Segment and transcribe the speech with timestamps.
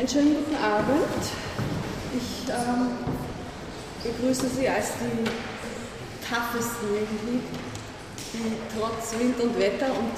[0.00, 1.22] Einen schönen guten Abend.
[2.16, 2.88] Ich ähm,
[4.02, 5.24] begrüße Sie als die
[6.26, 7.42] toughesten irgendwie,
[8.32, 10.14] die trotz Wind und Wetter und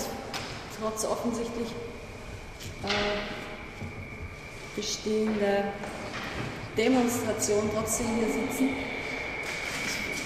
[0.78, 1.66] trotz offensichtlich
[2.84, 3.18] äh,
[4.76, 5.64] bestehender
[6.78, 8.68] Demonstration trotzdem hier sitzen.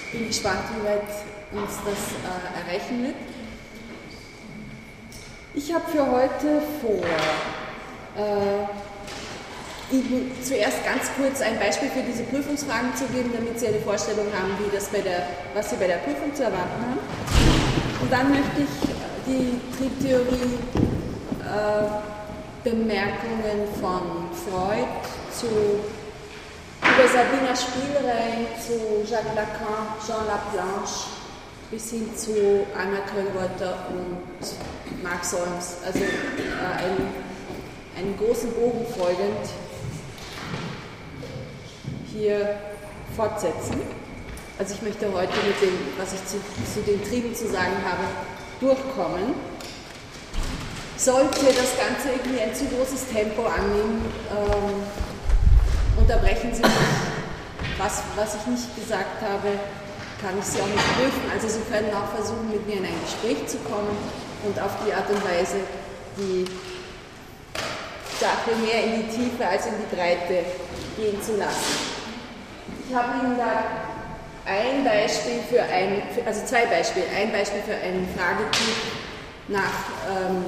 [0.05, 1.09] Ich bin gespannt, wie weit
[1.53, 3.17] uns das äh, erreichen wird.
[5.55, 7.03] Ich habe für heute vor,
[8.23, 8.86] äh,
[9.91, 14.27] Ihnen zuerst ganz kurz ein Beispiel für diese Prüfungsfragen zu geben, damit Sie eine Vorstellung
[14.35, 16.99] haben, wie das bei der, was Sie bei der Prüfung zu erwarten haben.
[18.01, 18.75] Und dann möchte ich
[19.27, 20.59] die Triebtheorie
[21.43, 24.89] äh, Bemerkungen von Freud
[25.33, 25.47] zu
[26.83, 31.07] über Sabina Spielrein zu Jacques Lacan, Jean Laplanche
[31.71, 35.77] bis hin zu Anna Köllreuter und Mark Solms.
[35.85, 37.09] Also äh, einen,
[37.97, 39.47] einen großen Bogen folgend
[42.17, 42.59] hier
[43.15, 43.81] fortsetzen.
[44.59, 46.41] Also ich möchte heute mit dem, was ich zu,
[46.73, 48.05] zu den Trieben zu sagen habe,
[48.61, 49.35] durchkommen.
[50.97, 54.01] Sollte das Ganze irgendwie ein zu großes Tempo annehmen,
[54.33, 54.81] ähm,
[55.99, 56.73] unterbrechen Sie mich.
[57.77, 59.49] Was, was ich nicht gesagt habe,
[60.23, 61.31] kann ich Sie auch nicht prüfen.
[61.31, 63.93] Also Sie können auch versuchen, mit mir in ein Gespräch zu kommen
[64.45, 65.57] und auf die Art und Weise
[66.17, 66.47] die
[68.19, 70.45] Sache mehr in die Tiefe als in die Breite
[70.97, 71.96] gehen zu lassen.
[72.89, 73.65] Ich habe Ihnen da
[74.45, 78.77] ein Beispiel für ein, also zwei Beispiele, ein Beispiel für einen Fragetyp
[79.49, 79.73] nach
[80.09, 80.45] ähm,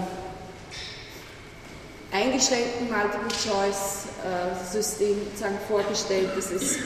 [2.12, 6.28] eingeschränkten Multiple-Choice-System äh, vorgestellt.
[6.36, 6.78] Das ist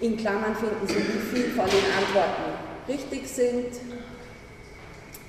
[0.00, 2.52] in Klammern finden Sie, wie viel von den Antworten
[2.86, 3.80] richtig sind.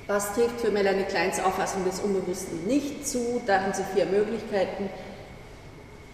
[0.06, 3.42] Was trifft für Melanie Kleins Auffassung des Unbewussten nicht zu?
[3.48, 4.92] Da haben Sie vier Möglichkeiten.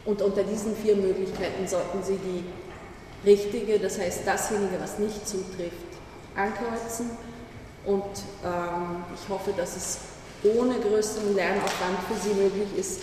[0.06, 2.44] Und unter diesen vier Möglichkeiten sollten Sie die
[3.28, 5.74] richtige, das heißt dasjenige, was nicht zutrifft,
[6.35, 7.09] ankreuzen.
[7.85, 8.03] Und
[8.44, 9.97] ähm, ich hoffe, dass es
[10.44, 13.02] ohne größeren Lernaufwand für Sie möglich ist,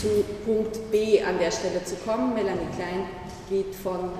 [0.00, 2.34] zu Punkt B an der Stelle zu kommen.
[2.34, 3.06] Melanie Klein
[3.48, 4.10] geht von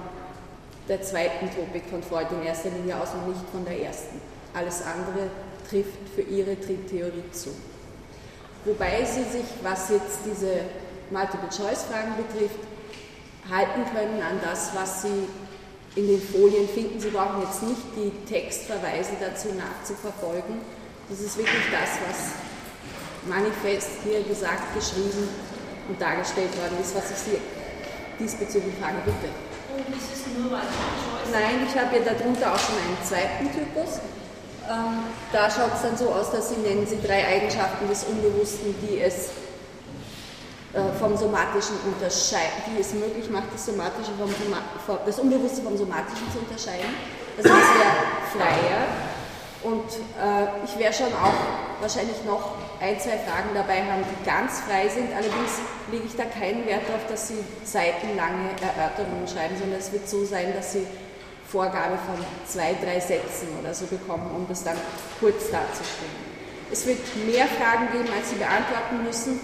[0.88, 4.20] der zweiten Topik von Freud in erster Linie aus und nicht von der ersten.
[4.54, 5.28] Alles andere
[5.68, 7.50] trifft für ihre Triebtheorie zu.
[8.64, 10.60] Wobei sie sich, was jetzt diese
[11.10, 12.60] Multiple-Choice-Fragen betrifft,
[13.50, 15.28] halten können an das, was Sie
[15.96, 17.00] in den Folien finden.
[17.00, 20.60] Sie brauchen jetzt nicht die Textverweise dazu nachzuverfolgen.
[21.08, 22.36] Das ist wirklich das, was
[23.26, 25.28] manifest hier gesagt, geschrieben
[25.88, 27.38] und dargestellt worden ist, was ich Sie
[28.20, 29.32] diesbezüglich frage, bitte.
[29.72, 31.32] Und ist es nur Multiple-Choice?
[31.32, 34.00] Nein, ich habe ja darunter auch schon einen zweiten Typus.
[34.68, 38.74] Ähm, da schaut es dann so aus, dass Sie nennen Sie drei Eigenschaften des Unbewussten,
[38.82, 39.30] die es
[40.98, 44.30] vom Somatischen unterscheiden, die es möglich macht, das, Somatische vom,
[45.06, 46.92] das Unbewusste vom Somatischen zu unterscheiden.
[47.36, 47.56] Das wäre
[48.36, 48.84] freier.
[49.62, 49.90] Und
[50.20, 51.34] äh, ich werde schon auch
[51.80, 55.10] wahrscheinlich noch ein, zwei Fragen dabei haben, die ganz frei sind.
[55.10, 55.58] Allerdings
[55.90, 60.24] lege ich da keinen Wert darauf, dass Sie seitenlange Erörterungen schreiben, sondern es wird so
[60.24, 60.86] sein, dass Sie
[61.50, 64.76] Vorgabe von zwei, drei Sätzen oder so bekommen, um das dann
[65.18, 66.28] kurz darzustellen.
[66.70, 69.40] Es wird mehr Fragen geben, als Sie beantworten müssen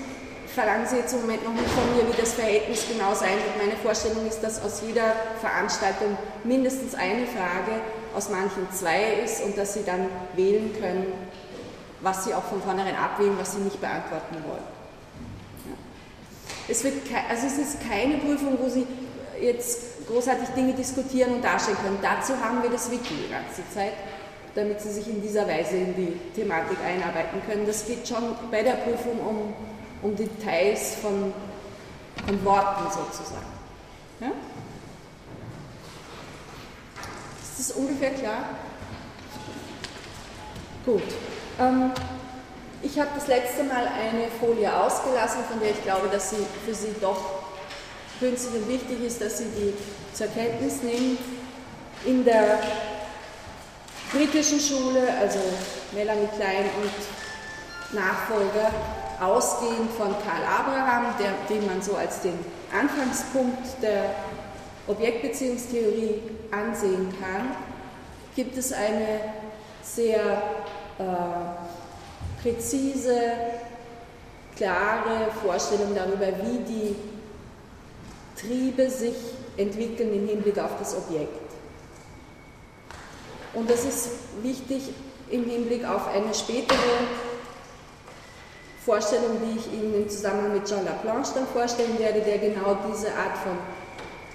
[0.54, 3.58] verlangen Sie jetzt im Moment noch nicht von mir, wie das Verhältnis genau sein wird.
[3.58, 7.80] Meine Vorstellung ist, dass aus jeder Veranstaltung mindestens eine Frage,
[8.14, 10.06] aus manchen zwei ist und dass Sie dann
[10.36, 11.12] wählen können,
[12.00, 14.62] was Sie auch von vornherein abwählen, was Sie nicht beantworten wollen.
[16.68, 16.94] Es, wird
[17.28, 18.86] also es ist keine Prüfung, wo Sie
[19.40, 21.98] jetzt großartig Dinge diskutieren und darstellen können.
[22.00, 23.94] Dazu haben wir das Wiki die ganze Zeit,
[24.54, 27.66] damit Sie sich in dieser Weise in die Thematik einarbeiten können.
[27.66, 29.54] Das geht schon bei der Prüfung um
[30.04, 31.32] um Details von,
[32.26, 33.46] von Worten sozusagen.
[34.20, 34.32] Ja?
[37.42, 38.44] Ist das ungefähr klar?
[40.84, 41.02] Gut.
[41.58, 41.90] Ähm,
[42.82, 46.74] ich habe das letzte Mal eine Folie ausgelassen, von der ich glaube, dass sie für
[46.74, 47.44] Sie doch
[48.20, 49.74] günstig und wichtig ist, dass Sie die
[50.14, 51.16] zur Kenntnis nehmen.
[52.04, 52.58] In der
[54.12, 55.38] britischen Schule, also
[55.92, 58.70] Melanie Klein und Nachfolger,
[59.20, 62.38] ausgehend von Karl Abraham, der, den man so als den
[62.72, 64.14] Anfangspunkt der
[64.86, 67.56] Objektbeziehungstheorie ansehen kann,
[68.34, 69.20] gibt es eine
[69.82, 70.42] sehr
[70.98, 73.20] äh, präzise,
[74.56, 76.96] klare Vorstellung darüber, wie die
[78.40, 79.16] Triebe sich
[79.56, 81.44] entwickeln im Hinblick auf das Objekt.
[83.54, 84.08] Und das ist
[84.42, 84.90] wichtig
[85.30, 86.78] im Hinblick auf eine spätere
[88.84, 93.08] Vorstellung, die ich Ihnen im Zusammenhang mit Jean Laplanche dann vorstellen werde, der genau diese
[93.08, 93.56] Art von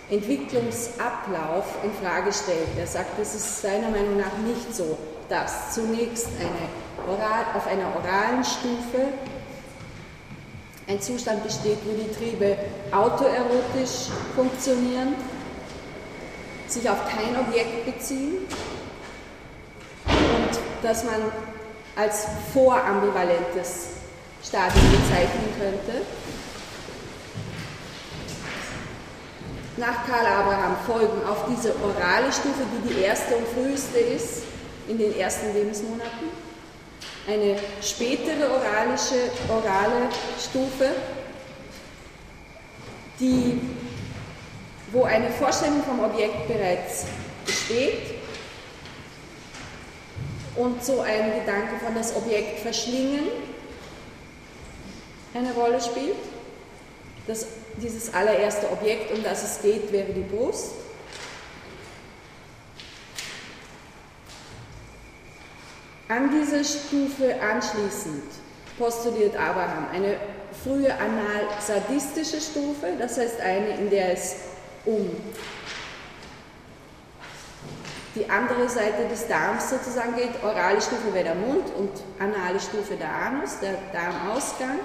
[0.10, 2.68] Entwicklungsablauf in Frage stellt.
[2.76, 4.98] Er sagt, es ist seiner Meinung nach nicht so,
[5.30, 9.10] dass zunächst eine oral, auf einer oralen Stufe
[10.88, 12.58] ein Zustand besteht, wo die Triebe
[12.92, 15.14] autoerotisch funktionieren,
[16.68, 18.48] sich auf kein Objekt beziehen
[20.08, 21.22] und dass man
[21.96, 23.99] als vorambivalentes
[24.44, 26.02] Stadium bezeichnen könnte.
[29.78, 34.44] Nach Karl Abraham folgen auf diese orale Stufe, die die erste und früheste ist
[34.88, 36.30] in den ersten Lebensmonaten,
[37.28, 40.90] eine spätere oralische, orale Stufe,
[43.20, 43.62] die,
[44.92, 47.06] wo eine Vorstellung vom Objekt bereits
[47.46, 48.16] besteht
[50.56, 53.49] und so ein Gedanke von das Objekt verschlingen
[55.34, 56.16] eine Rolle spielt.
[57.28, 57.46] Das,
[57.78, 60.72] dieses allererste Objekt, um das es geht, wäre die Brust.
[66.08, 68.24] An diese Stufe anschließend
[68.80, 70.18] postuliert Abraham eine
[70.64, 74.38] frühe anal-sadistische Stufe, das heißt eine, in der es
[74.86, 75.08] um
[78.16, 80.44] die andere Seite des Darms sozusagen geht.
[80.44, 84.80] Orale Stufe wäre der Mund und anale Stufe der Anus, der Darmausgang,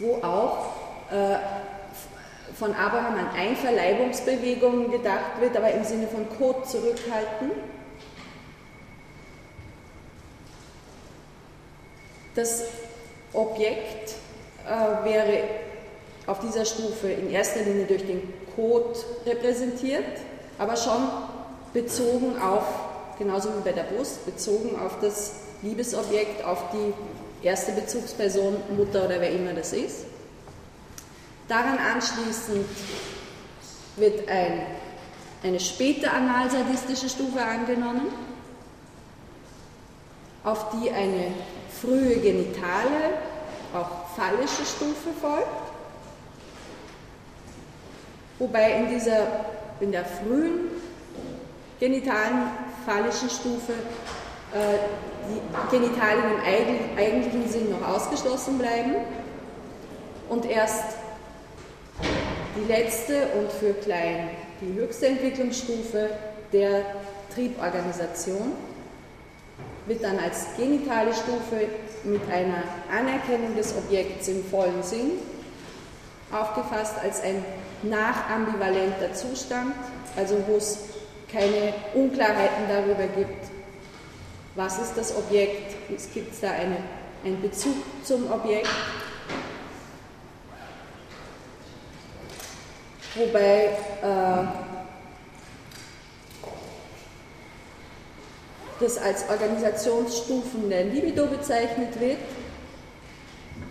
[0.00, 0.66] wo auch
[1.10, 1.36] äh,
[2.54, 7.52] von Abraham an Einverleibungsbewegungen gedacht wird, aber im Sinne von Kot zurückhalten.
[12.34, 12.64] Das
[13.32, 14.14] Objekt
[14.66, 15.44] äh, wäre
[16.26, 18.22] auf dieser Stufe in erster Linie durch den
[18.56, 20.04] Kot repräsentiert,
[20.58, 21.08] aber schon
[21.72, 22.64] bezogen auf,
[23.18, 25.32] genauso wie bei der Brust, bezogen auf das
[25.62, 26.92] Liebesobjekt, auf die
[27.42, 30.04] erste Bezugsperson, Mutter oder wer immer das ist.
[31.48, 32.66] Daran anschließend
[33.96, 34.62] wird ein,
[35.42, 38.08] eine späte analsadistische Stufe angenommen,
[40.44, 41.32] auf die eine
[41.80, 43.18] frühe genitale,
[43.74, 45.72] auch phallische Stufe folgt,
[48.38, 49.26] wobei in, dieser,
[49.80, 50.70] in der frühen
[51.78, 52.50] genitalen
[52.86, 53.72] phallischen Stufe
[54.52, 58.96] äh, die Genitalien im eigentlichen Sinn noch ausgeschlossen bleiben
[60.28, 60.96] und erst
[62.56, 64.30] die letzte und für Klein
[64.60, 66.10] die höchste Entwicklungsstufe
[66.52, 66.82] der
[67.34, 68.52] Trieborganisation
[69.86, 71.66] wird dann als genitale Stufe
[72.04, 75.12] mit einer Anerkennung des Objekts im vollen Sinn
[76.32, 77.44] aufgefasst als ein
[77.82, 79.74] nachambivalenter Zustand,
[80.16, 80.78] also wo es
[81.32, 83.59] keine Unklarheiten darüber gibt,
[84.54, 86.78] was ist das Objekt, es gibt da eine,
[87.24, 88.68] einen Bezug zum Objekt.
[93.14, 93.64] Wobei
[94.02, 94.44] äh,
[98.78, 102.18] das als Organisationsstufen der Libido bezeichnet wird,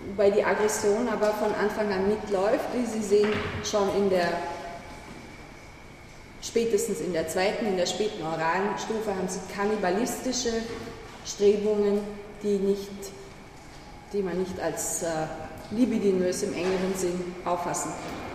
[0.10, 3.34] wobei die Aggression aber von Anfang an mitläuft, wie Sie sehen,
[3.64, 4.28] schon in der
[6.50, 10.52] spätestens in der zweiten, in der späten oralen Stufe haben Sie kannibalistische
[11.26, 12.02] Strebungen,
[12.42, 12.90] die, nicht,
[14.12, 15.08] die man nicht als äh,
[15.72, 18.30] libidinös im engeren Sinn auffassen kann.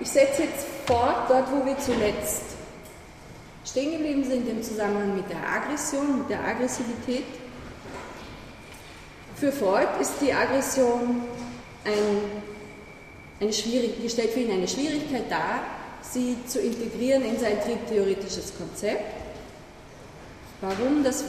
[0.00, 2.42] Ich setze jetzt fort, dort wo wir zuletzt
[3.64, 7.24] stehen geblieben sind im Zusammenhang mit der Aggression, mit der Aggressivität.
[9.36, 11.22] Für Freud ist die Aggression
[11.84, 12.42] ein,
[13.40, 15.60] eine Schwierig stellt für ihn eine Schwierigkeit dar,
[16.12, 19.04] sie zu integrieren in sein triebtheoretisches Konzept.
[20.60, 21.02] Warum?
[21.02, 21.24] Das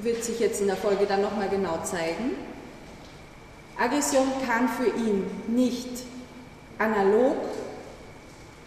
[0.00, 2.32] wird sich jetzt in der Folge dann nochmal genau zeigen.
[3.78, 5.88] Aggression kann für ihn nicht
[6.78, 7.36] analog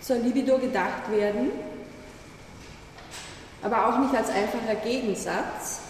[0.02, 1.52] zur Libido gedacht werden,
[3.62, 5.82] aber auch nicht als einfacher Gegensatz.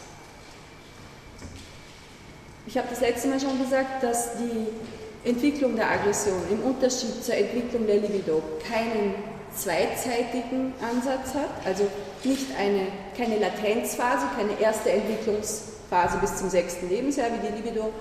[2.65, 7.35] Ich habe das letzte Mal schon gesagt, dass die Entwicklung der Aggression im Unterschied zur
[7.35, 9.15] Entwicklung der Libido keinen
[9.57, 11.87] zweizeitigen Ansatz hat, also
[12.23, 12.87] nicht eine,
[13.17, 17.91] keine Latenzphase, keine erste Entwicklungsphase bis zum sechsten Lebensjahr wie die Libido,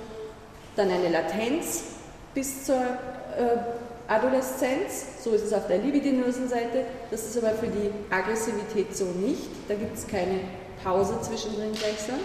[0.77, 1.83] dann eine Latenz
[2.35, 3.57] bis zur äh,
[4.09, 9.05] Adoleszenz, so ist es auf der libidinösen Seite, das ist aber für die Aggressivität so
[9.05, 10.41] nicht, da gibt es keine
[10.85, 12.21] Pause zwischendrin gleichsam.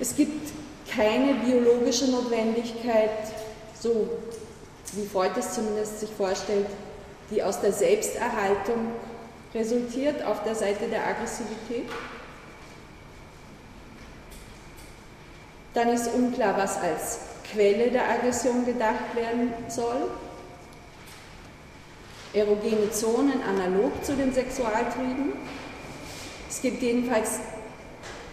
[0.00, 0.52] Es gibt
[0.94, 3.10] keine biologische Notwendigkeit,
[3.78, 4.08] so
[4.92, 6.66] wie Freud es zumindest sich vorstellt,
[7.30, 8.92] die aus der Selbsterhaltung
[9.54, 11.88] resultiert auf der Seite der Aggressivität.
[15.74, 17.18] Dann ist unklar, was als
[17.50, 20.10] Quelle der Aggression gedacht werden soll.
[22.34, 25.32] Erogene Zonen analog zu den Sexualtrieben.
[26.48, 27.40] Es gibt jedenfalls,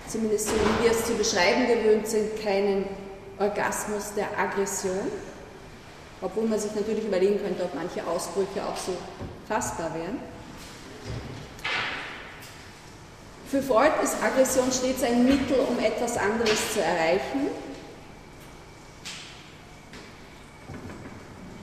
[0.07, 2.85] zumindest so wie wir es zu beschreiben gewöhnt sind, keinen
[3.39, 5.11] Orgasmus der Aggression,
[6.21, 8.93] obwohl man sich natürlich überlegen könnte, ob manche Ausbrüche auch so
[9.47, 10.19] fassbar wären.
[13.49, 17.47] Für Freud ist Aggression stets ein Mittel, um etwas anderes zu erreichen.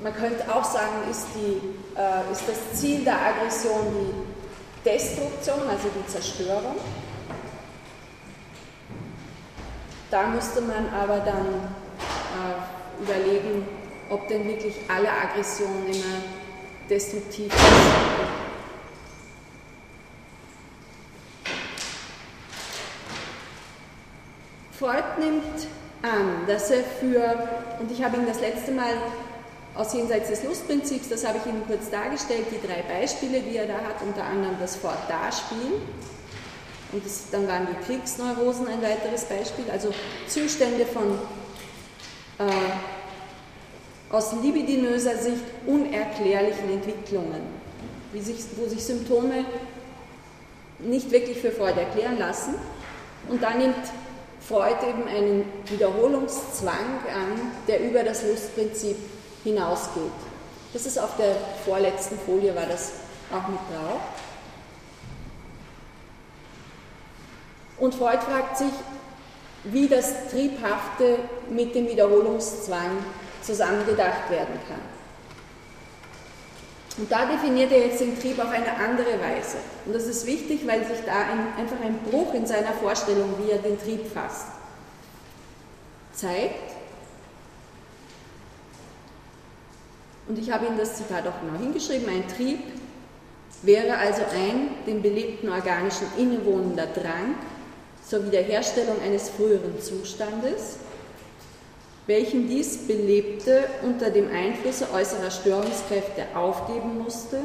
[0.02, 1.60] Man könnte auch sagen, ist, die,
[1.96, 6.76] äh, ist das Ziel der Aggression die Destruktion, also die Zerstörung.
[10.10, 11.46] Da müsste man aber dann
[12.34, 13.66] äh, überlegen,
[14.10, 16.22] ob denn wirklich alle Aggressionen immer
[16.88, 18.46] destruktiv sind.
[24.78, 25.66] Freud nimmt
[26.02, 27.48] an, dass er für,
[27.80, 28.92] und ich habe ihn das letzte Mal
[29.74, 33.66] aus Jenseits des Lustprinzips, das habe ich Ihnen kurz dargestellt, die drei Beispiele, die er
[33.66, 35.80] da hat, unter anderem das Fort-Da-Spiel.
[36.92, 39.92] Und das, dann waren die Kriegsneurosen ein weiteres Beispiel, also
[40.28, 41.18] Zustände von
[42.38, 42.52] äh,
[44.10, 47.42] aus libidinöser Sicht unerklärlichen Entwicklungen,
[48.14, 49.44] sich, wo sich Symptome
[50.78, 52.54] nicht wirklich für Freud erklären lassen.
[53.28, 53.74] Und da nimmt
[54.40, 58.96] Freud eben einen Wiederholungszwang an, der über das Lustprinzip
[59.42, 60.02] hinausgeht.
[60.72, 61.34] Das ist auf der
[61.64, 62.92] vorletzten Folie, war das
[63.32, 64.00] auch mit drauf.
[67.78, 68.72] Und Freud fragt sich,
[69.64, 71.18] wie das Triebhafte
[71.50, 72.90] mit dem Wiederholungszwang
[73.46, 74.80] zusammengedacht werden kann.
[76.98, 79.58] Und da definiert er jetzt den Trieb auf eine andere Weise.
[79.84, 83.50] Und das ist wichtig, weil sich da ein, einfach ein Bruch in seiner Vorstellung, wie
[83.50, 84.46] er den Trieb fasst,
[86.14, 86.72] zeigt.
[90.26, 92.08] Und ich habe Ihnen das Zitat auch genau hingeschrieben.
[92.08, 92.60] Ein Trieb
[93.62, 97.34] wäre also ein dem belebten organischen innewohnender Drang
[98.08, 100.78] zur Wiederherstellung eines früheren Zustandes,
[102.06, 107.40] welchen dies Belebte unter dem Einflusse äußerer Störungskräfte aufgeben musste,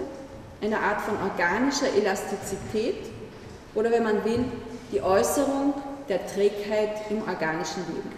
[0.61, 3.09] eine Art von organischer Elastizität
[3.73, 4.45] oder wenn man will,
[4.91, 5.73] die Äußerung
[6.09, 8.11] der Trägheit im organischen Leben.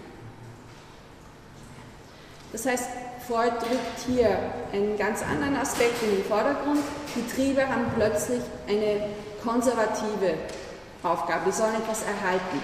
[2.51, 2.89] Das heißt,
[3.27, 4.37] Freud rückt hier
[4.73, 6.81] einen ganz anderen Aspekt in den Vordergrund.
[7.15, 9.07] Die Triebe haben plötzlich eine
[9.43, 10.33] konservative
[11.03, 12.61] Aufgabe, die sollen etwas erhalten.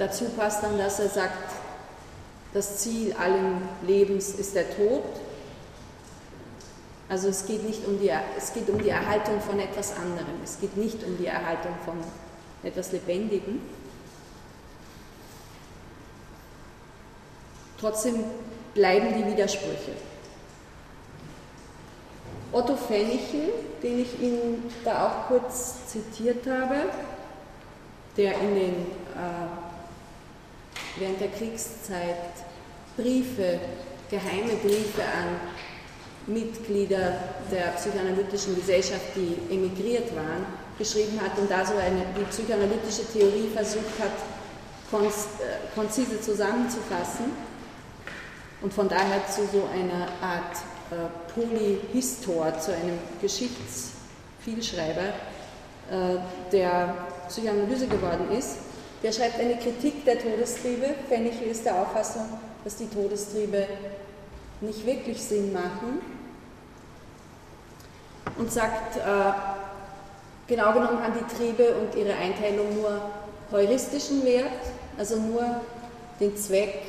[0.00, 1.52] Dazu passt dann, dass er sagt,
[2.54, 5.04] das Ziel allen Lebens ist der Tod.
[7.06, 10.58] Also es geht, nicht um die, es geht um die Erhaltung von etwas anderem, es
[10.58, 11.98] geht nicht um die Erhaltung von
[12.62, 13.60] etwas Lebendigem.
[17.78, 18.24] Trotzdem
[18.72, 19.92] bleiben die Widersprüche.
[22.52, 23.52] Otto Fennichel,
[23.82, 26.86] den ich Ihnen da auch kurz zitiert habe,
[28.16, 29.59] der in den äh,
[30.98, 32.16] während der Kriegszeit
[32.96, 33.60] Briefe,
[34.10, 35.40] geheime Briefe an
[36.26, 37.18] Mitglieder
[37.50, 40.46] der psychoanalytischen Gesellschaft, die emigriert waren,
[40.78, 44.12] geschrieben hat und da so eine, die psychoanalytische Theorie versucht hat,
[44.92, 47.26] äh, konzise zusammenzufassen
[48.60, 50.56] und von daher zu so einer Art
[50.90, 55.14] äh, Polyhistor, zu einem Geschichtsvielschreiber
[55.90, 56.16] äh,
[56.52, 56.94] der
[57.28, 58.56] Psychoanalyse geworden ist.
[59.02, 60.94] Der schreibt eine Kritik der Todestriebe.
[61.08, 62.26] Fennichel ist der Auffassung,
[62.64, 63.66] dass die Todestriebe
[64.60, 66.02] nicht wirklich Sinn machen
[68.36, 69.00] und sagt, äh,
[70.46, 73.00] genau genommen haben die Triebe und ihre Einteilung nur
[73.50, 74.52] heuristischen Wert,
[74.98, 75.62] also nur
[76.20, 76.82] den Zweck,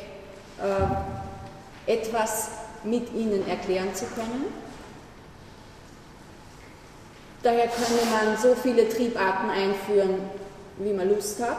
[0.60, 2.50] äh, etwas
[2.84, 4.54] mit ihnen erklären zu können.
[7.42, 10.16] Daher könne man so viele Triebarten einführen,
[10.78, 11.58] wie man Lust hat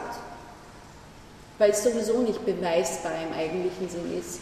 [1.57, 4.39] weil es sowieso nicht beweisbar im eigentlichen Sinn ist,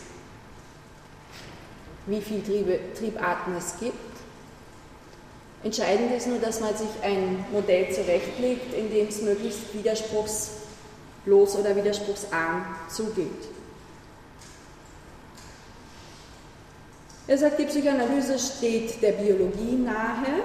[2.08, 3.96] wie viele Triebe, Triebarten es gibt.
[5.64, 11.76] Entscheidend ist nur, dass man sich ein Modell zurechtlegt, in dem es möglichst widerspruchslos oder
[11.76, 13.50] widerspruchsarm zugeht.
[17.28, 20.42] Er sagt, die Psychoanalyse steht der Biologie nahe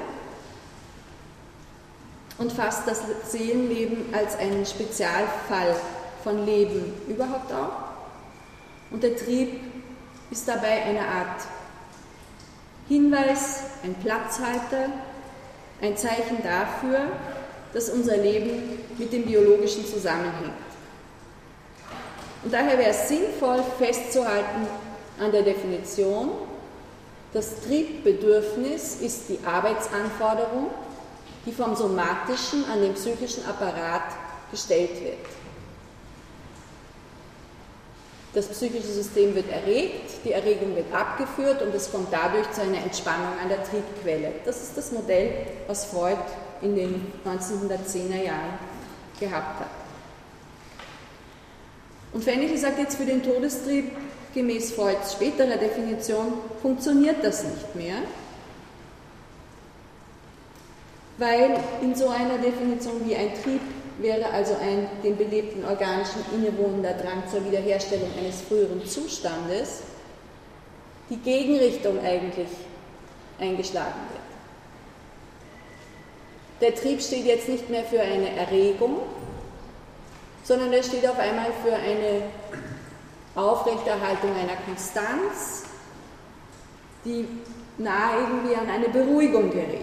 [2.38, 5.75] und fasst das Seelenleben als einen Spezialfall
[6.26, 8.90] von Leben überhaupt auch.
[8.90, 9.61] Und der Trieb
[10.33, 11.42] ist dabei eine Art
[12.88, 14.90] Hinweis, ein Platzhalter,
[15.80, 17.12] ein Zeichen dafür,
[17.73, 20.50] dass unser Leben mit dem biologischen zusammenhängt.
[22.42, 24.66] Und daher wäre es sinnvoll festzuhalten
[25.21, 26.30] an der Definition,
[27.33, 30.71] das Triebbedürfnis ist die Arbeitsanforderung,
[31.45, 34.11] die vom somatischen an den psychischen Apparat
[34.50, 35.36] gestellt wird.
[38.37, 42.83] Das psychische System wird erregt, die Erregung wird abgeführt und es kommt dadurch zu einer
[42.83, 44.31] Entspannung an der Triebquelle.
[44.45, 46.19] Das ist das Modell, was Freud
[46.61, 48.59] in den 1910er Jahren
[49.19, 49.71] gehabt hat.
[52.12, 53.90] Und Fennechl sagt jetzt für den Todestrieb
[54.35, 58.02] gemäß Freuds späterer Definition funktioniert das nicht mehr,
[61.16, 63.62] weil in so einer Definition wie ein Trieb
[63.99, 69.83] wäre also ein dem belebten organischen innewohnender Drang zur Wiederherstellung eines früheren Zustandes
[71.09, 72.49] die Gegenrichtung eigentlich
[73.38, 74.26] eingeschlagen wird.
[76.61, 79.00] Der Trieb steht jetzt nicht mehr für eine Erregung,
[80.43, 82.23] sondern er steht auf einmal für eine
[83.35, 85.65] Aufrechterhaltung einer Konstanz,
[87.05, 87.29] die
[87.79, 89.83] nahe irgendwie an eine Beruhigung gerät.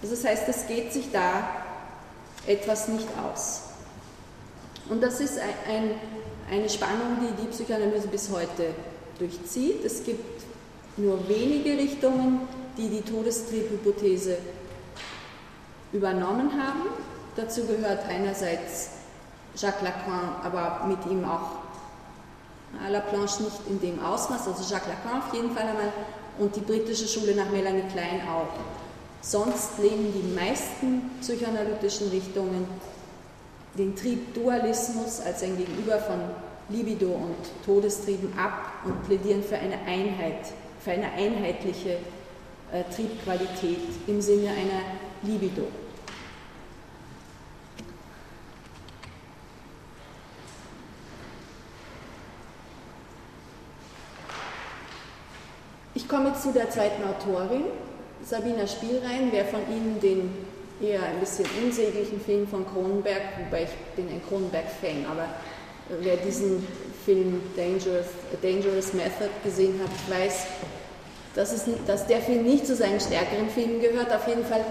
[0.00, 1.61] Also das heißt, es geht sich da
[2.46, 3.62] etwas nicht aus.
[4.88, 5.92] Und das ist ein,
[6.50, 8.74] eine Spannung, die die Psychoanalyse bis heute
[9.18, 9.84] durchzieht.
[9.84, 10.42] Es gibt
[10.96, 12.40] nur wenige Richtungen,
[12.76, 14.38] die die Todestriebhypothese
[15.92, 16.82] übernommen haben.
[17.36, 18.90] Dazu gehört einerseits
[19.56, 21.62] Jacques Lacan, aber mit ihm auch
[22.84, 25.92] à la Planche nicht in dem Ausmaß, also Jacques Lacan auf jeden Fall einmal
[26.38, 28.48] und die britische Schule nach Melanie Klein auch.
[29.24, 32.66] Sonst lehnen die meisten psychoanalytischen Richtungen
[33.78, 36.18] den Triebdualismus als ein Gegenüber von
[36.68, 41.98] Libido und Todestrieben ab und plädieren für eine Einheit, für eine einheitliche
[42.72, 44.82] äh, Triebqualität im Sinne einer
[45.22, 45.68] Libido.
[55.94, 57.62] Ich komme zu der zweiten Autorin,
[58.24, 59.28] Sabina Spielrein.
[59.30, 60.30] Wer von Ihnen den
[60.80, 65.28] eher ein bisschen unsäglichen Film von Cronenberg, wobei ich bin ein Cronenberg-Fan, aber
[66.00, 66.66] wer diesen
[67.04, 68.06] Film Dangerous,
[68.40, 70.46] Dangerous Method gesehen hat, weiß,
[71.34, 74.12] dass, es, dass der Film nicht zu seinen stärkeren Filmen gehört.
[74.12, 74.64] Auf jeden Fall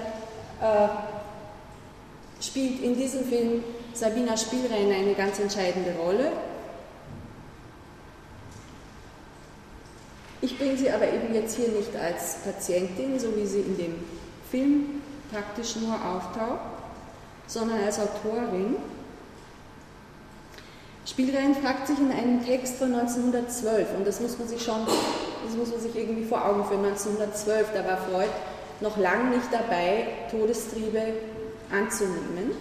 [0.61, 6.31] äh, spielt in diesem Film Sabina Spielrein eine ganz entscheidende Rolle.
[10.41, 13.95] Ich bringe sie aber eben jetzt hier nicht als Patientin, so wie sie in dem
[14.49, 15.01] Film
[15.31, 16.59] praktisch nur auftaucht,
[17.45, 18.75] sondern als Autorin.
[21.05, 24.85] Spielrein fragt sich in einem Text von 1912, und das muss man sich schon,
[25.45, 28.29] das muss man sich irgendwie vor Augen führen, 1912, da war Freud
[28.81, 31.13] noch lange nicht dabei, Todestriebe
[31.71, 32.51] anzunehmen.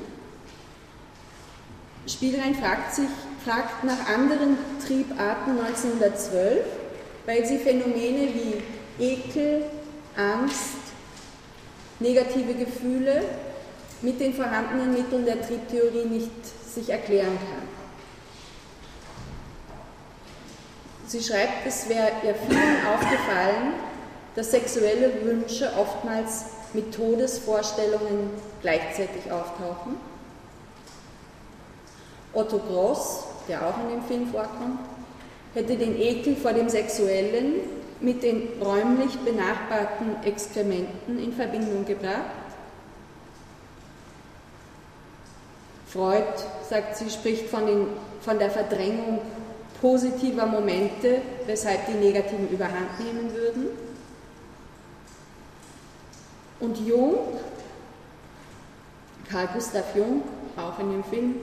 [2.06, 3.08] Spielrein fragt sich,
[3.44, 6.79] fragt nach anderen Triebarten 1912
[7.30, 8.60] weil sie Phänomene wie
[8.98, 9.62] Ekel,
[10.16, 10.78] Angst,
[12.00, 13.22] negative Gefühle
[14.02, 16.30] mit den vorhandenen Mitteln der Triebtheorie nicht
[16.68, 17.68] sich erklären kann.
[21.06, 23.74] Sie schreibt, es wäre ihr vielen aufgefallen,
[24.34, 29.96] dass sexuelle Wünsche oftmals mit Todesvorstellungen gleichzeitig auftauchen.
[32.32, 34.80] Otto Gross, der auch in dem Film vorkommt,
[35.54, 37.54] hätte den Ekel vor dem Sexuellen
[38.00, 42.40] mit den räumlich benachbarten Exkrementen in Verbindung gebracht.
[45.86, 46.24] Freud,
[46.68, 47.86] sagt sie, spricht von, den,
[48.20, 49.20] von der Verdrängung
[49.80, 53.66] positiver Momente, weshalb die negativen überhand nehmen würden.
[56.60, 57.14] Und Jung,
[59.30, 60.22] Karl Gustav Jung,
[60.56, 61.34] auch in dem Film,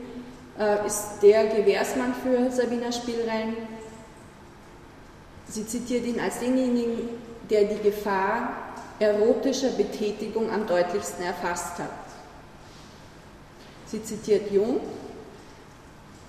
[0.60, 3.56] äh, ist der Gewährsmann für Sabina Spielrein,
[5.50, 7.10] Sie zitiert ihn als denjenigen,
[7.50, 8.50] der die Gefahr
[9.00, 11.90] erotischer Betätigung am deutlichsten erfasst hat.
[13.86, 14.82] Sie zitiert Jung,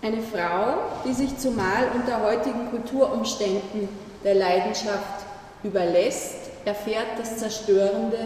[0.01, 3.89] eine Frau, die sich zumal unter heutigen Kulturumständen
[4.23, 5.25] der Leidenschaft
[5.65, 8.19] überlässt, erfährt das Zerstörende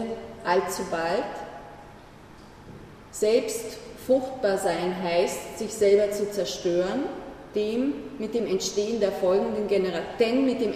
[0.43, 1.23] allzu bald.
[3.11, 7.05] Selbst fruchtbar sein heißt, sich selber zu zerstören
[7.55, 10.73] dem mit dem Entstehen der folgenden Generation, denn mit dem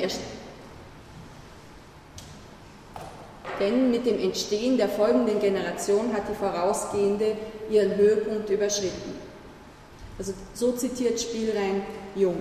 [3.59, 7.35] denn mit dem Entstehen der folgenden Generation hat die vorausgehende
[7.69, 9.15] ihren Höhepunkt überschritten.
[10.19, 11.83] Also so zitiert Spielrein
[12.15, 12.37] Jung.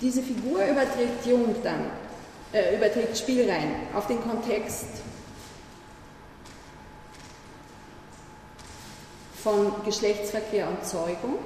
[0.00, 1.90] Diese Figur überträgt Jung dann,
[2.52, 4.86] äh, überträgt Spielrein auf den Kontext
[9.42, 11.38] von Geschlechtsverkehr und Zeugung.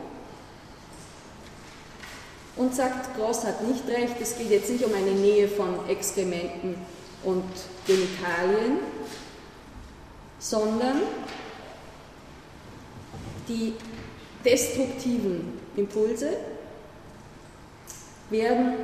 [2.56, 6.74] Und sagt, Gross hat nicht recht, es geht jetzt nicht um eine Nähe von Exkrementen
[7.24, 7.44] und
[7.86, 8.78] Genitalien,
[10.38, 11.00] sondern
[13.48, 13.72] die
[14.44, 16.36] destruktiven Impulse
[18.28, 18.74] werden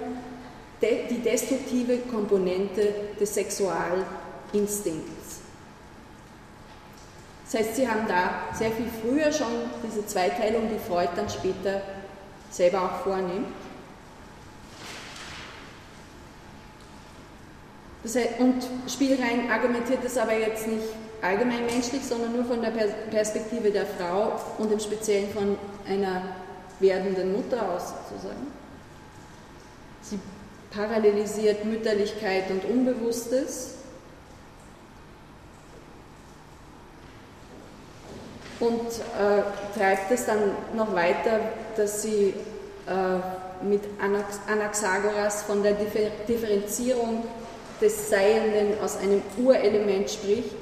[0.80, 5.40] die destruktive Komponente des Sexualinstinkts.
[7.50, 9.48] Das heißt, sie haben da sehr viel früher schon
[9.82, 11.82] diese Zweiteilung, die Freud dann später
[12.50, 13.48] selber auch vornimmt.
[18.38, 20.84] Und Spielrein argumentiert das aber jetzt nicht
[21.20, 22.70] allgemein menschlich, sondern nur von der
[23.10, 26.22] Perspektive der Frau und im Speziellen von einer
[26.80, 28.46] werdenden Mutter aus sozusagen.
[30.00, 30.18] Sie
[30.70, 33.74] parallelisiert Mütterlichkeit und Unbewusstes.
[38.60, 41.40] Und äh, treibt es dann noch weiter,
[41.76, 42.34] dass sie
[42.86, 47.24] äh, mit Anax Anaxagoras von der Differ Differenzierung
[47.80, 50.56] des Seienden aus einem Urelement spricht.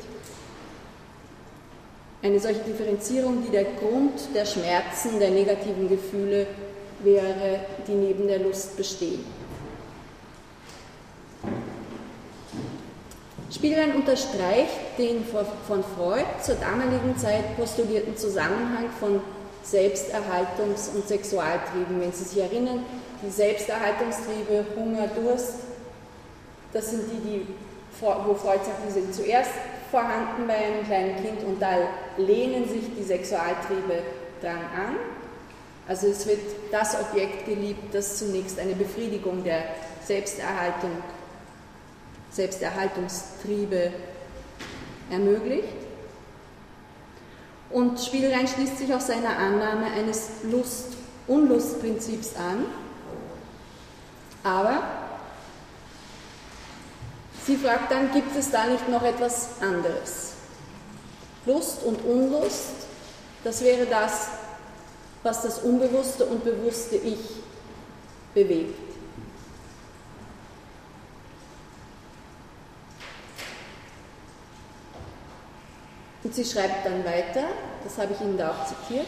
[2.22, 6.46] Eine solche Differenzierung, die der Grund der Schmerzen, der negativen Gefühle
[7.00, 9.24] wäre, die neben der Lust bestehen.
[13.50, 19.20] Spielrein unterstreicht den von Freud zur damaligen Zeit postulierten Zusammenhang von
[19.64, 22.00] Selbsterhaltungs- und Sexualtrieben.
[22.00, 22.84] Wenn Sie sich erinnern,
[23.22, 25.54] die Selbsterhaltungstriebe, Hunger, Durst,
[26.72, 27.46] das sind die, die
[28.00, 29.52] wo Freud sagt, die sind zuerst
[29.90, 31.76] vorhanden bei einem kleinen Kind und da
[32.18, 34.02] lehnen sich die Sexualtriebe
[34.42, 34.96] dran an.
[35.88, 36.40] Also es wird
[36.72, 39.62] das Objekt geliebt, das zunächst eine Befriedigung der
[40.04, 40.90] Selbsterhaltung
[42.36, 43.92] Selbsterhaltungstriebe
[45.10, 45.86] ermöglicht.
[47.70, 52.66] Und Spielrein schließt sich auch seiner Annahme eines Lust-Unlust-Prinzips an.
[54.44, 54.82] Aber
[57.44, 60.34] sie fragt dann, gibt es da nicht noch etwas anderes?
[61.46, 62.86] Lust und Unlust,
[63.44, 64.28] das wäre das,
[65.22, 67.18] was das unbewusste und bewusste Ich
[68.34, 68.85] bewegt.
[76.26, 77.46] Und sie schreibt dann weiter,
[77.84, 79.06] das habe ich Ihnen da auch zitiert,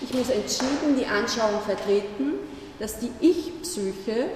[0.00, 2.34] ich muss entschieden die Anschauung vertreten,
[2.78, 4.26] dass die Ich-Psyche,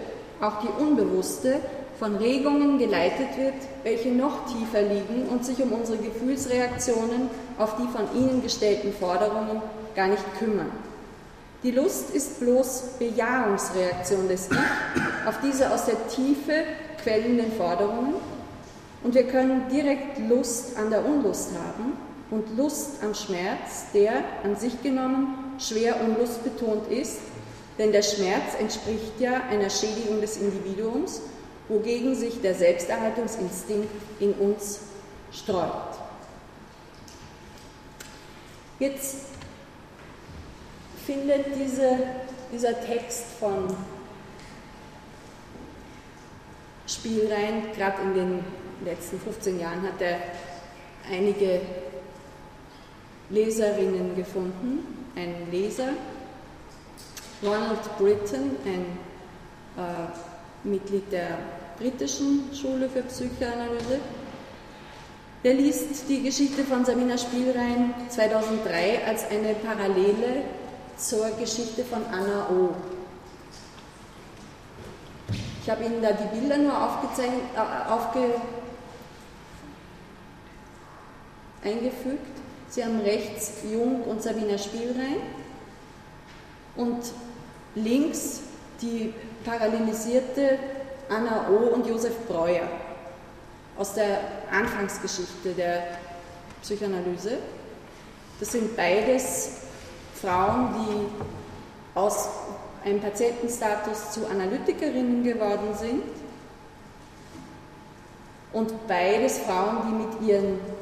[0.41, 1.61] auch die unbewusste,
[2.01, 7.87] von Regungen geleitet wird, welche noch tiefer liegen und sich um unsere Gefühlsreaktionen auf die
[7.87, 9.63] von ihnen gestellten Forderungen
[9.95, 10.73] gar nicht kümmern.
[11.63, 16.65] Die Lust ist bloß Bejahungsreaktion des Ich auf diese aus der Tiefe
[17.01, 18.15] quellenden Forderungen
[19.05, 24.57] und wir können direkt Lust an der Unlust haben und Lust am Schmerz, der an
[24.57, 27.19] sich genommen schwer unlustbetont ist,
[27.79, 31.21] denn der Schmerz entspricht ja einer Schädigung des Individuums,
[31.69, 34.81] wogegen sich der Selbsterhaltungsinstinkt in uns
[35.33, 35.99] sträubt.
[38.79, 39.17] Jetzt
[41.07, 41.99] findet diese,
[42.53, 43.75] dieser Text von
[46.87, 48.45] Spielrein, gerade in den
[48.85, 50.19] letzten 15 Jahren hat er
[51.11, 51.61] einige
[53.31, 55.91] Leserinnen gefunden, ein Leser,
[57.43, 58.99] Ronald Britton, ein
[59.77, 61.39] äh, Mitglied der
[61.79, 64.01] britischen Schule für Psychoanalyse.
[65.45, 70.43] Der liest die Geschichte von Sabina Spielrein 2003 als eine Parallele
[70.97, 72.75] zur Geschichte von Anna O.
[75.63, 78.41] Ich habe Ihnen da die Bilder nur aufgezeichnet, äh, aufge,
[81.65, 82.36] eingefügt.
[82.77, 85.17] Sie haben rechts Jung und Sabina Spielrein
[86.77, 87.11] und
[87.75, 88.41] links
[88.83, 89.15] die
[89.47, 90.59] parallelisierte
[91.09, 91.75] Anna O.
[91.75, 92.69] und Josef Breuer
[93.79, 94.19] aus der
[94.53, 95.85] Anfangsgeschichte der
[96.61, 97.39] Psychoanalyse.
[98.41, 99.53] Das sind beides
[100.21, 102.29] Frauen, die aus
[102.85, 106.03] einem Patientenstatus zu Analytikerinnen geworden sind
[108.53, 110.76] und beides Frauen, die mit ihren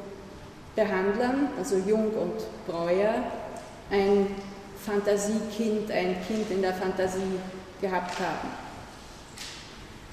[0.75, 2.33] Behandlern, also Jung und
[2.67, 3.23] Breuer,
[3.89, 4.27] ein
[4.85, 7.39] Fantasiekind, ein Kind in der Fantasie
[7.81, 8.49] gehabt haben.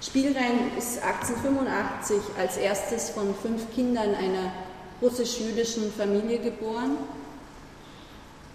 [0.01, 4.53] Spielrein ist 1885 als erstes von fünf Kindern einer
[5.01, 6.97] russisch-jüdischen Familie geboren,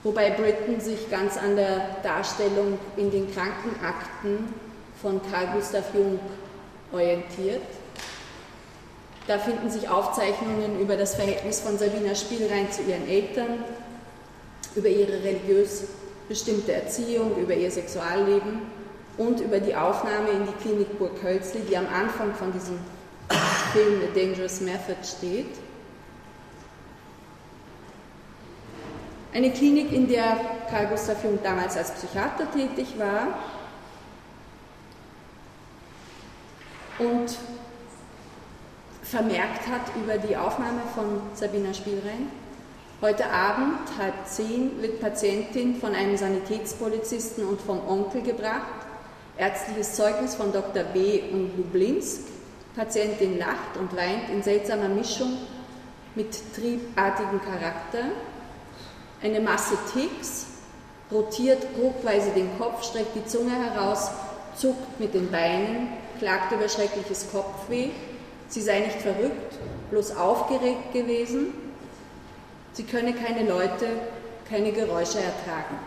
[0.04, 4.54] wobei Britton sich ganz an der Darstellung in den Krankenakten
[5.02, 6.20] von Carl Gustav Jung
[6.92, 7.62] orientiert.
[9.28, 13.66] Da finden sich Aufzeichnungen über das Verhältnis von Sabina Spielrein zu ihren Eltern,
[14.74, 15.84] über ihre religiös
[16.30, 18.62] bestimmte Erziehung, über ihr Sexualleben
[19.18, 22.78] und über die Aufnahme in die Klinik Burg Hölzli, die am Anfang von diesem
[23.74, 25.58] Film A Dangerous Method steht.
[29.34, 33.38] Eine Klinik, in der Karl Gustav Jung damals als Psychiater tätig war
[37.00, 37.38] und
[39.10, 42.30] vermerkt hat über die Aufnahme von Sabina Spielrein.
[43.02, 48.86] Heute Abend, halb zehn, wird Patientin von einem Sanitätspolizisten und vom Onkel gebracht.
[49.38, 50.84] Ärztliches Zeugnis von Dr.
[50.84, 51.22] B.
[51.32, 52.24] und Lublinsk.
[52.76, 55.38] Patientin lacht und weint in seltsamer Mischung
[56.16, 58.12] mit triebartigem Charakter.
[59.24, 60.48] Eine Masse Ticks,
[61.12, 64.12] rotiert grobweise den Kopf, streckt die Zunge heraus,
[64.56, 65.90] zuckt mit den Beinen,
[66.20, 67.90] klagt über schreckliches Kopfweh.
[68.50, 69.56] Sie sei nicht verrückt,
[69.92, 71.54] bloß aufgeregt gewesen.
[72.74, 73.88] Sie könne keine Leute,
[74.50, 75.80] keine Geräusche ertragen.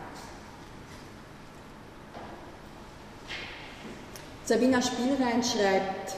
[4.45, 6.17] Sabina Spielrein schreibt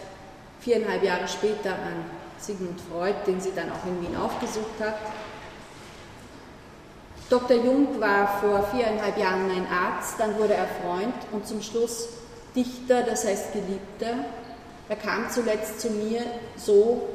[0.61, 2.05] viereinhalb Jahre später an
[2.39, 4.97] Sigmund Freud, den sie dann auch in Wien aufgesucht hat.
[7.29, 7.57] Dr.
[7.57, 12.09] Jung war vor viereinhalb Jahren mein Arzt, dann wurde er Freund und zum Schluss
[12.55, 14.25] Dichter, das heißt Geliebter.
[14.93, 16.21] Er kam zuletzt zu mir
[16.55, 17.09] so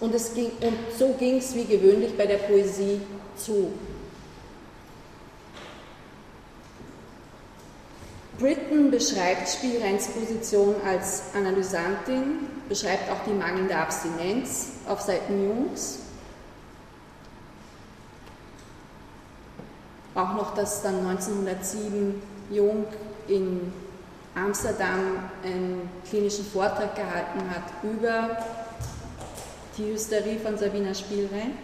[0.00, 3.00] und, es ging, und so ging es wie gewöhnlich bei der Poesie
[3.36, 3.70] zu.
[8.40, 16.00] Britton beschreibt Spielreins Position als Analysantin, beschreibt auch die mangelnde Abstinenz auf Seiten Jungs.
[20.16, 22.86] Auch noch, dass dann 1907 Jung
[23.28, 23.72] in
[24.38, 28.38] Amsterdam einen klinischen Vortrag gehalten hat über
[29.76, 31.56] die Hysterie von Sabina Spielrein.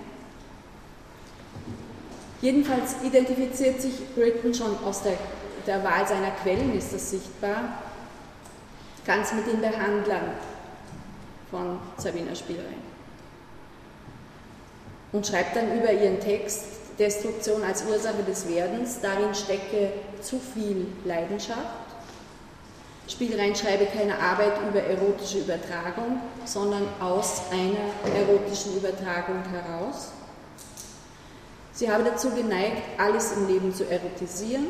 [2.40, 5.16] Jedenfalls identifiziert sich Britton schon aus der,
[5.66, 7.78] der Wahl seiner Quellen, ist das sichtbar,
[9.06, 10.32] ganz mit den Behandlern
[11.50, 12.82] von Sabina Spielrein.
[15.12, 16.64] Und schreibt dann über ihren Text
[16.98, 21.84] Destruktion als Ursache des Werdens, darin stecke zu viel Leidenschaft
[23.06, 30.08] Spielrein schreibe keine Arbeit über erotische Übertragung, sondern aus einer erotischen Übertragung heraus.
[31.72, 34.66] Sie habe dazu geneigt, alles im Leben zu erotisieren,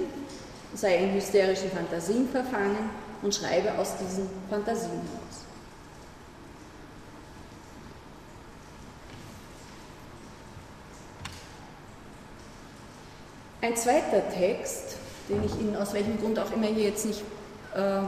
[0.75, 2.91] sei in hysterischen Fantasien verfangen
[3.23, 5.45] und schreibe aus diesen Fantasien heraus.
[13.61, 14.97] Ein zweiter Text,
[15.29, 17.23] den ich Ihnen aus welchem Grund auch immer hier jetzt nicht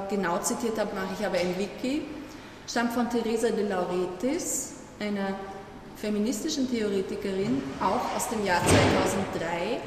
[0.08, 2.02] genau zitiert habe, mache ich aber ein Wiki,
[2.68, 5.34] stammt von Teresa de Lauretis, einer
[5.96, 9.80] feministischen Theoretikerin, auch aus dem Jahr 2003.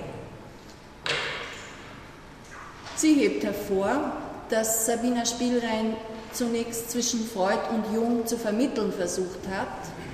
[2.96, 4.12] Sie hebt hervor,
[4.50, 5.96] dass Sabina Spielrein
[6.34, 9.68] zunächst zwischen Freud und Jung zu vermitteln versucht hat,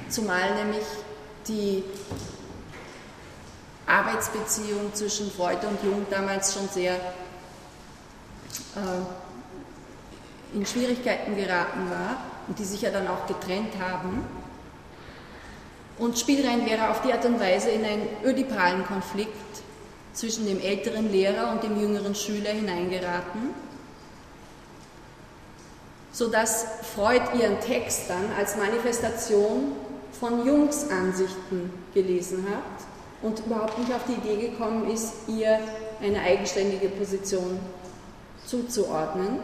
[0.10, 0.86] zumal nämlich
[1.47, 1.84] die
[3.88, 6.95] Arbeitsbeziehung zwischen Freud und Jung damals schon sehr
[8.75, 9.24] äh,
[10.53, 14.25] in Schwierigkeiten geraten war und die sich ja dann auch getrennt haben.
[15.97, 19.31] Und Spielrein wäre auf die Art und Weise in einen ödipalen Konflikt
[20.13, 23.53] zwischen dem älteren Lehrer und dem jüngeren Schüler hineingeraten,
[26.12, 29.73] sodass Freud ihren Text dann als Manifestation
[30.19, 32.86] von Jungs Ansichten gelesen hat
[33.21, 35.60] und überhaupt nicht auf die Idee gekommen ist, ihr
[36.01, 37.60] eine eigenständige Position
[38.45, 39.39] zuzuordnen.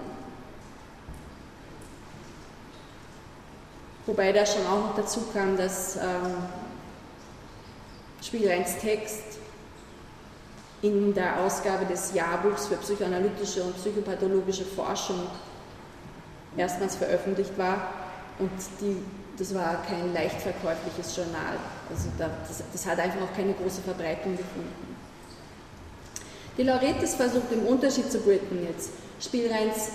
[4.05, 6.37] Wobei da schon auch noch dazu kam, dass ähm,
[8.21, 9.23] Spielreins Text
[10.81, 15.27] in der Ausgabe des Jahrbuchs für psychoanalytische und psychopathologische Forschung
[16.57, 17.93] erstmals veröffentlicht war
[18.39, 18.97] und die,
[19.37, 21.57] das war kein leicht verkäufliches Journal.
[21.89, 24.95] Also da, das, das, hat einfach auch keine große Verbreitung gefunden.
[26.57, 29.91] Die Lauretis versucht im Unterschied zu Britton jetzt Spielreins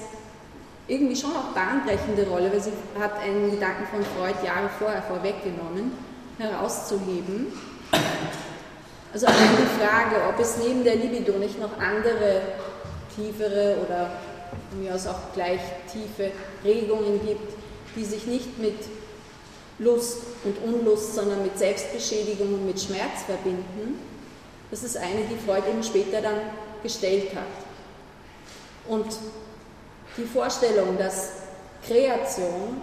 [0.88, 5.92] irgendwie schon auch bahnbrechende Rolle, weil sie hat einen Gedanken von Freud Jahre vorher vorweggenommen,
[6.38, 7.52] herauszuheben.
[9.12, 12.42] Also die Frage, ob es neben der Libido nicht noch andere
[13.14, 14.10] tiefere oder
[14.70, 16.30] von mir aus auch gleich tiefe
[16.64, 17.54] Regungen gibt,
[17.96, 18.76] die sich nicht mit
[19.78, 23.98] Lust und Unlust, sondern mit Selbstbeschädigung und mit Schmerz verbinden,
[24.70, 26.40] das ist eine, die Freud eben später dann
[26.82, 27.44] gestellt hat.
[28.88, 29.06] Und
[30.16, 31.32] die Vorstellung, dass
[31.86, 32.80] Kreation,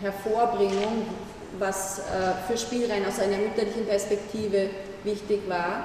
[0.00, 1.06] Hervorbringung,
[1.58, 2.02] was äh,
[2.48, 4.70] für Spielrein aus einer mütterlichen Perspektive
[5.04, 5.84] wichtig war,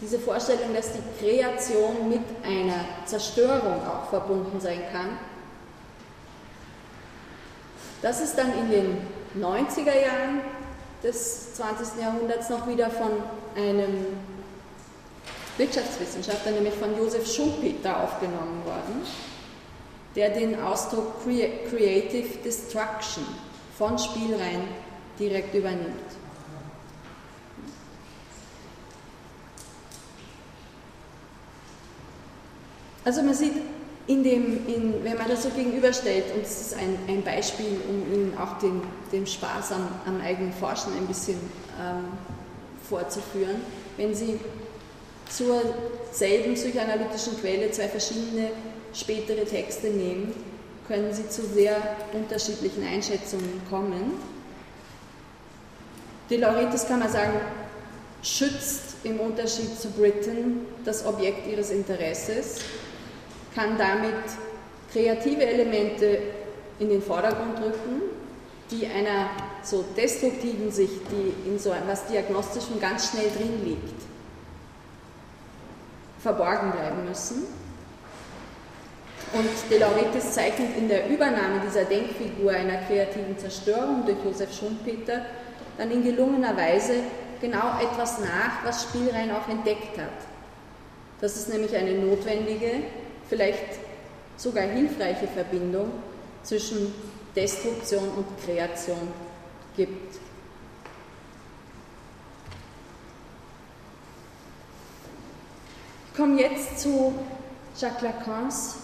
[0.00, 5.18] diese Vorstellung, dass die Kreation mit einer Zerstörung auch verbunden sein kann,
[8.02, 8.98] das ist dann in den
[9.40, 10.40] 90er Jahren
[11.02, 12.00] des 20.
[12.00, 13.10] Jahrhunderts noch wieder von
[13.56, 14.06] einem
[15.58, 19.02] Wirtschaftswissenschaftler, nämlich von Josef Schumpeter, aufgenommen worden,
[20.14, 23.24] der den Ausdruck Creative Destruction
[23.76, 24.62] von Spielreihen
[25.18, 26.16] direkt übernimmt.
[33.04, 33.52] Also man sieht,
[34.08, 38.12] in dem, in, wenn man das so gegenüberstellt, und es ist ein, ein Beispiel, um
[38.12, 41.38] Ihnen auch den, den Spaß am, am eigenen Forschen ein bisschen
[41.80, 42.04] ähm,
[42.88, 43.60] vorzuführen,
[43.96, 44.38] wenn Sie
[45.28, 45.62] zur
[46.12, 48.50] selben psychoanalytischen Quelle zwei verschiedene
[48.92, 50.32] spätere Texte nehmen,
[50.88, 51.76] können Sie zu sehr
[52.12, 54.14] unterschiedlichen Einschätzungen kommen.
[56.30, 57.40] De Laurentiis kann man sagen,
[58.22, 62.60] schützt im Unterschied zu Britain das Objekt ihres Interesses,
[63.54, 64.14] kann damit
[64.92, 66.18] kreative Elemente
[66.78, 68.02] in den Vordergrund rücken,
[68.70, 69.30] die einer
[69.62, 74.02] so destruktiven Sicht, die in so etwas Diagnostischem ganz schnell drin liegt,
[76.18, 77.44] verborgen bleiben müssen.
[79.32, 85.22] Und De Laurentiis zeichnet in der Übernahme dieser Denkfigur einer kreativen Zerstörung durch Josef Schumpeter
[85.76, 86.94] dann in gelungener Weise
[87.40, 90.26] genau etwas nach, was Spielrein auch entdeckt hat.
[91.20, 92.82] Das ist nämlich eine notwendige,
[93.28, 93.78] vielleicht
[94.36, 95.90] sogar hilfreiche Verbindung
[96.42, 96.94] zwischen
[97.34, 99.08] Destruktion und Kreation
[99.76, 100.15] gibt.
[106.16, 107.12] Ich komme jetzt zu
[107.78, 108.76] Jacques Lacans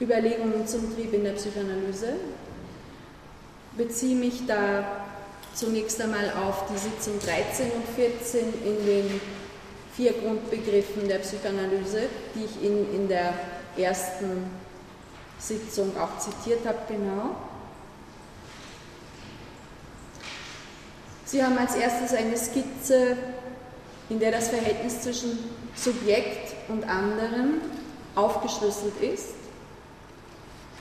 [0.00, 2.14] Überlegungen zum Trieb in der Psychoanalyse,
[3.76, 5.02] beziehe mich da
[5.52, 9.20] zunächst einmal auf die Sitzung 13 und 14 in den
[9.94, 13.34] vier Grundbegriffen der Psychoanalyse, die ich Ihnen in der
[13.76, 14.50] ersten
[15.38, 17.36] Sitzung auch zitiert habe, genau.
[21.26, 23.18] Sie haben als erstes eine Skizze,
[24.10, 25.38] in der das Verhältnis zwischen
[25.74, 27.60] Subjekt und anderen
[28.14, 29.34] aufgeschlüsselt ist.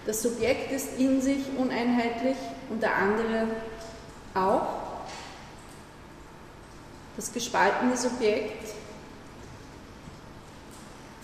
[0.05, 2.35] Das Subjekt ist in sich uneinheitlich
[2.69, 3.47] und der andere
[4.33, 4.67] auch.
[7.15, 8.73] Das gespaltene Subjekt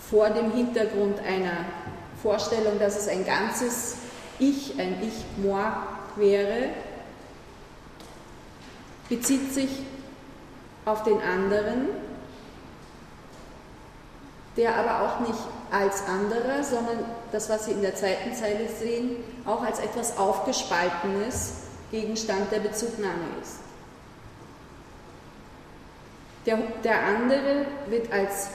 [0.08, 1.64] vor dem Hintergrund einer
[2.22, 3.96] Vorstellung, dass es ein ganzes
[4.38, 5.64] Ich, ein Ich-Moi
[6.16, 6.68] wäre,
[9.08, 9.70] bezieht sich
[10.86, 11.88] auf den anderen,
[14.56, 15.38] der aber auch nicht
[15.70, 21.54] als anderer, sondern das, was Sie in der zweiten Zeile sehen, auch als etwas Aufgespaltenes
[21.90, 23.58] Gegenstand der Bezugnahme ist.
[26.46, 28.48] Der, der andere wird als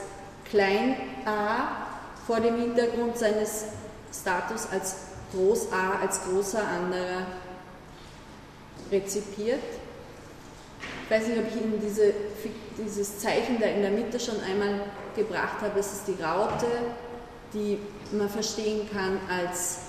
[0.50, 1.82] klein a
[2.26, 3.66] vor dem Hintergrund seines
[4.12, 4.96] Status als
[5.34, 7.26] groß a, als großer anderer
[8.90, 9.60] rezipiert.
[11.12, 12.14] Ich weiß nicht, ob ich Ihnen diese,
[12.78, 14.80] dieses Zeichen da in der Mitte schon einmal
[15.14, 15.72] gebracht habe.
[15.76, 16.64] Das ist die Raute,
[17.52, 17.76] die
[18.12, 19.80] man verstehen kann als,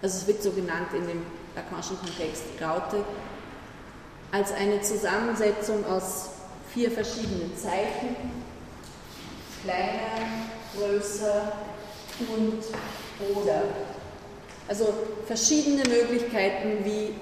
[0.00, 1.22] also es wird so genannt in dem
[1.56, 3.04] Lacanischen Kontext, Raute,
[4.30, 6.28] als eine Zusammensetzung aus
[6.72, 8.14] vier verschiedenen Zeichen,
[9.64, 11.54] kleiner, größer
[12.20, 12.62] und
[13.34, 13.64] oder.
[14.68, 14.94] Also
[15.26, 17.14] verschiedene Möglichkeiten, wie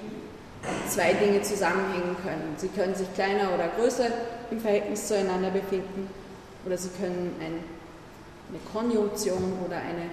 [0.89, 2.55] zwei Dinge zusammenhängen können.
[2.57, 4.07] Sie können sich kleiner oder größer
[4.51, 6.09] im Verhältnis zueinander befinden
[6.65, 7.63] oder sie können ein,
[8.49, 10.09] eine Konjunktion oder eine,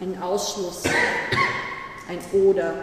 [0.00, 0.84] einen Ausschluss,
[2.08, 2.74] ein oder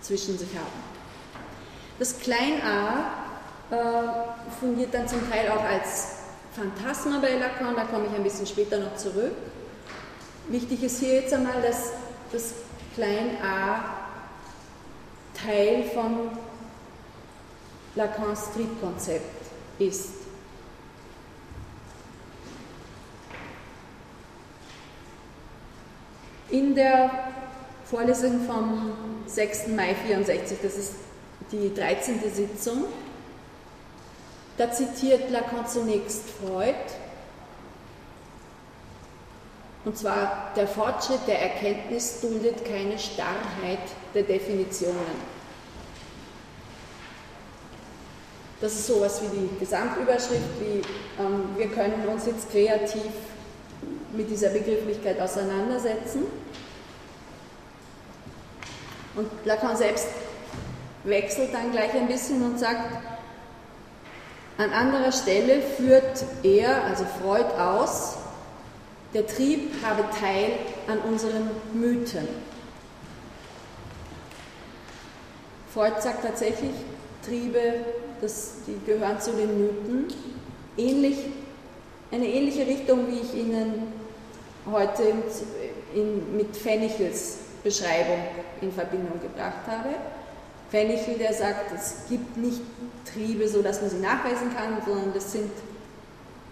[0.00, 0.84] zwischen sich haben.
[1.98, 3.24] Das Klein a
[3.70, 6.16] äh, fungiert dann zum Teil auch als
[6.54, 9.32] Phantasma bei Lacan, da komme ich ein bisschen später noch zurück.
[10.48, 11.92] Wichtig ist hier jetzt einmal, dass
[12.30, 12.52] das
[12.94, 14.03] Klein a
[15.34, 16.30] Teil von
[17.94, 19.46] Lacans Triebkonzept
[19.78, 20.10] ist.
[26.50, 27.10] In der
[27.84, 28.92] Vorlesung vom
[29.26, 29.68] 6.
[29.68, 30.94] Mai 64, das ist
[31.50, 32.20] die 13.
[32.32, 32.84] Sitzung,
[34.56, 36.74] da zitiert Lacan zunächst Freud,
[39.84, 43.80] und zwar der Fortschritt der Erkenntnis duldet keine Starrheit
[44.14, 45.34] der Definitionen.
[48.60, 50.80] Das ist sowas wie die Gesamtüberschrift, wie
[51.22, 53.12] ähm, wir können uns jetzt kreativ
[54.12, 56.22] mit dieser Begrifflichkeit auseinandersetzen.
[59.16, 60.08] Und Lacan selbst
[61.04, 63.02] wechselt dann gleich ein bisschen und sagt,
[64.56, 68.16] An anderer Stelle führt er, also Freud, aus,
[69.12, 70.52] der Trieb habe Teil
[70.86, 72.28] an unseren Mythen.
[75.74, 76.70] Freud sagt tatsächlich,
[77.26, 77.84] Triebe,
[78.20, 80.06] das, die gehören zu den Mythen.
[80.76, 81.18] Ähnlich,
[82.12, 83.92] eine ähnliche Richtung, wie ich Ihnen
[84.70, 85.22] heute in,
[86.00, 88.18] in, mit Fennichels Beschreibung
[88.60, 89.88] in Verbindung gebracht habe.
[90.70, 92.60] Fennichel, der sagt, es gibt nicht
[93.12, 95.50] Triebe, so dass man sie nachweisen kann, sondern das sind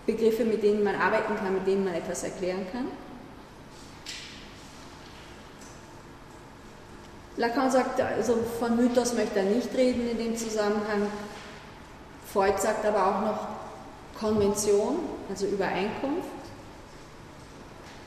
[0.05, 2.89] Begriffe, mit denen man arbeiten kann, mit denen man etwas erklären kann.
[7.43, 11.09] Lacan sagt, also von Mythos möchte er nicht reden in dem Zusammenhang.
[12.32, 13.49] Freud sagt aber auch noch
[14.16, 16.28] Konvention, also Übereinkunft,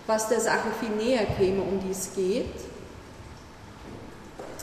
[0.08, 2.56] was der Sache viel näher käme, um die es geht.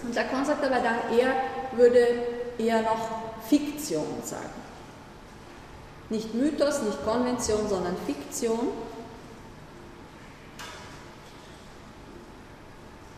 [0.03, 1.35] Und Lacan sagt aber dann, er
[1.77, 2.07] würde
[2.57, 3.11] eher noch
[3.47, 4.63] Fiktion sagen.
[6.09, 8.69] Nicht Mythos, nicht Konvention, sondern Fiktion.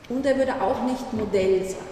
[0.08, 1.84] Und er würde auch nicht Modell sagen.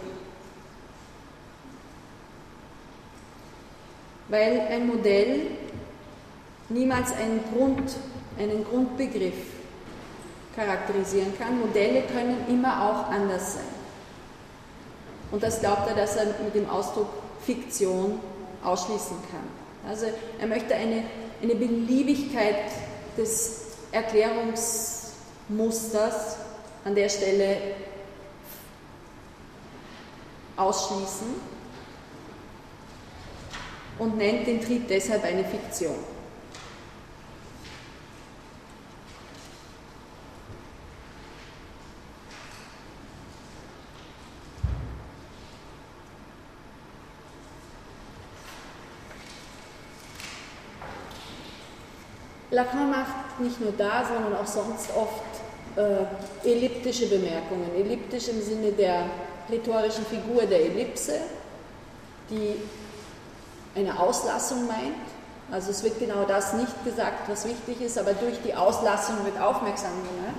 [4.29, 5.47] Weil ein Modell
[6.69, 7.97] niemals einen, Grund,
[8.39, 9.35] einen Grundbegriff
[10.55, 11.59] charakterisieren kann.
[11.61, 13.65] Modelle können immer auch anders sein.
[15.31, 17.09] Und das glaubt er, dass er mit dem Ausdruck
[17.45, 18.21] Fiktion
[18.63, 19.49] ausschließen kann.
[19.89, 20.07] Also
[20.39, 21.05] er möchte eine,
[21.43, 22.71] eine Beliebigkeit
[23.17, 26.37] des Erklärungsmusters
[26.85, 27.57] an der Stelle
[30.57, 31.29] ausschließen
[33.99, 35.97] und nennt den Trieb deshalb eine Fiktion.
[52.53, 55.23] Lacan macht nicht nur da, sondern auch sonst oft
[55.77, 57.75] äh, elliptische Bemerkungen.
[57.75, 59.07] Elliptisch im Sinne der
[59.51, 61.21] rhetorischen Figur der Ellipse,
[62.31, 62.57] die
[63.75, 64.97] eine Auslassung meint.
[65.51, 69.39] Also es wird genau das nicht gesagt, was wichtig ist, aber durch die Auslassung wird
[69.41, 70.37] aufmerksam gemacht.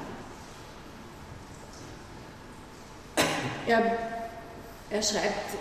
[3.67, 3.97] Er,
[4.89, 5.53] er schreibt,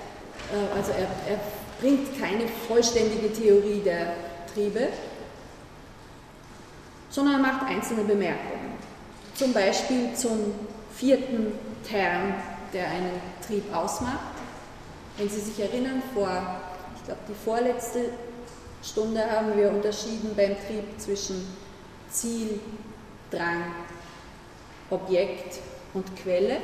[0.52, 1.40] äh, also er, er
[1.80, 4.14] bringt keine vollständige Theorie der
[4.52, 4.88] Triebe,
[7.10, 8.72] sondern macht einzelne Bemerkungen.
[9.34, 10.54] Zum Beispiel zum
[10.94, 11.52] vierten
[11.86, 12.34] Term,
[12.72, 14.18] der einen Trieb ausmacht.
[15.16, 16.28] Wenn Sie sich erinnern, vor,
[16.96, 18.06] ich glaube, die vorletzte
[18.82, 21.46] Stunde haben wir unterschieden beim Trieb zwischen
[22.10, 22.60] Ziel,
[23.30, 23.64] Drang,
[24.90, 25.58] Objekt
[25.94, 26.58] und Quelle.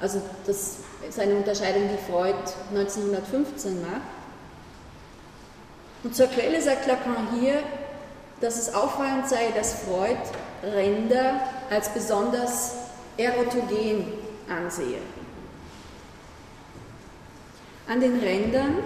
[0.00, 0.78] Also das
[1.08, 2.36] ist eine Unterscheidung, die Freud
[2.70, 4.02] 1915 macht.
[6.04, 7.62] Und zur Quelle sagt Lacan hier,
[8.40, 10.18] dass es auffallend sei, dass Freud
[10.62, 12.74] Ränder als besonders
[13.16, 14.98] erotogen ansehe.
[17.88, 18.78] An den Rändern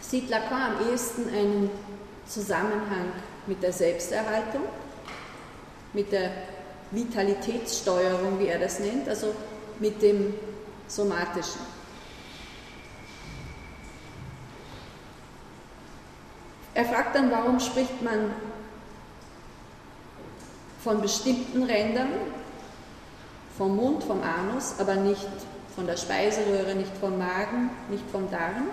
[0.00, 1.70] sieht Lacan am ehesten einen
[2.26, 3.12] Zusammenhang
[3.46, 4.62] mit der Selbsterhaltung,
[5.92, 6.30] mit der
[6.92, 9.34] Vitalitätssteuerung, wie er das nennt, also
[9.78, 10.34] mit dem
[10.86, 11.60] Somatischen.
[16.74, 18.32] Er fragt dann, warum spricht man
[20.82, 22.08] von bestimmten Rändern,
[23.60, 25.28] vom Mund, vom Anus, aber nicht
[25.76, 28.70] von der Speiseröhre, nicht vom Magen, nicht vom Darm.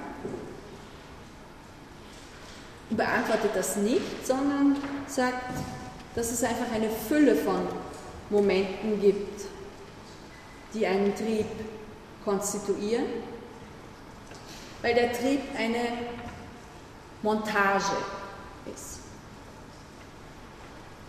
[2.92, 5.44] Beantwortet das nicht, sondern sagt,
[6.16, 7.68] dass es einfach eine Fülle von
[8.30, 9.42] Momenten gibt,
[10.74, 11.48] die einen Trieb
[12.24, 13.08] konstituieren,
[14.82, 15.84] weil der Trieb eine
[17.24, 17.92] Montage
[18.74, 19.00] ist.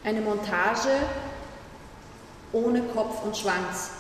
[0.03, 0.89] Eine Montage
[2.53, 3.91] ohne Kopf und Schwanz.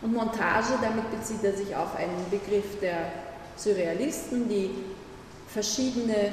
[0.00, 3.12] Und Montage, damit bezieht er sich auf einen Begriff der
[3.56, 4.70] Surrealisten, die
[5.48, 6.32] verschiedene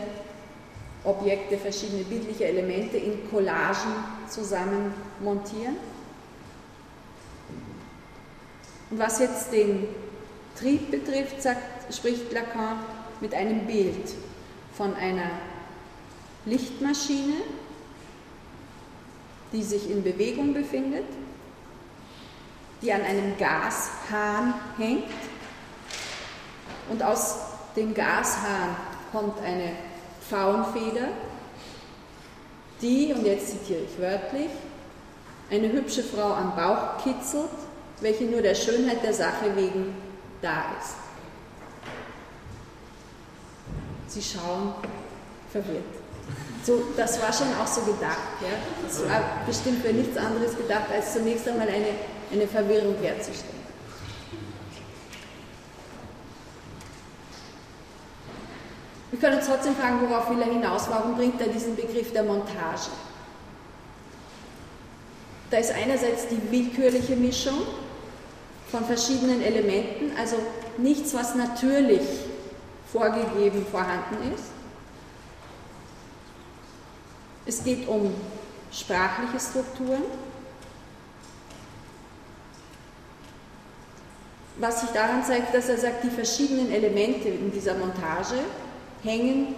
[1.03, 3.93] Objekte, verschiedene bildliche Elemente in Collagen
[4.27, 5.77] zusammen montieren.
[8.89, 9.87] Und was jetzt den
[10.57, 12.79] Trieb betrifft, sagt, spricht Lacan
[13.21, 14.13] mit einem Bild
[14.73, 15.29] von einer
[16.45, 17.35] Lichtmaschine,
[19.51, 21.05] die sich in Bewegung befindet,
[22.81, 25.03] die an einem Gashahn hängt
[26.89, 27.37] und aus
[27.75, 28.75] dem Gashahn
[29.11, 29.71] kommt eine
[30.27, 31.09] Pfauenfeder,
[32.81, 34.49] die, und jetzt zitiere ich wörtlich,
[35.51, 37.49] eine hübsche Frau am Bauch kitzelt,
[38.01, 39.95] welche nur der Schönheit der Sache wegen
[40.41, 40.95] da ist.
[44.07, 44.73] Sie schauen
[45.51, 45.98] verwirrt.
[46.63, 48.17] So, das war schon auch so gedacht.
[48.41, 48.57] Ja?
[48.85, 51.87] Das war bestimmt für nichts anderes gedacht, als zunächst einmal eine,
[52.31, 53.59] eine Verwirrung herzustellen.
[59.11, 60.87] Wir können uns trotzdem fragen, worauf will er hinaus?
[60.89, 62.89] Warum bringt er diesen Begriff der Montage?
[65.49, 67.63] Da ist einerseits die willkürliche Mischung
[68.69, 70.35] von verschiedenen Elementen, also
[70.77, 72.01] nichts, was natürlich
[72.91, 74.58] vorgegeben vorhanden ist.
[77.49, 78.13] Es geht um
[78.71, 80.03] sprachliche Strukturen.
[84.57, 88.35] Was sich daran zeigt, dass er sagt, die verschiedenen Elemente in dieser Montage
[89.01, 89.55] hängen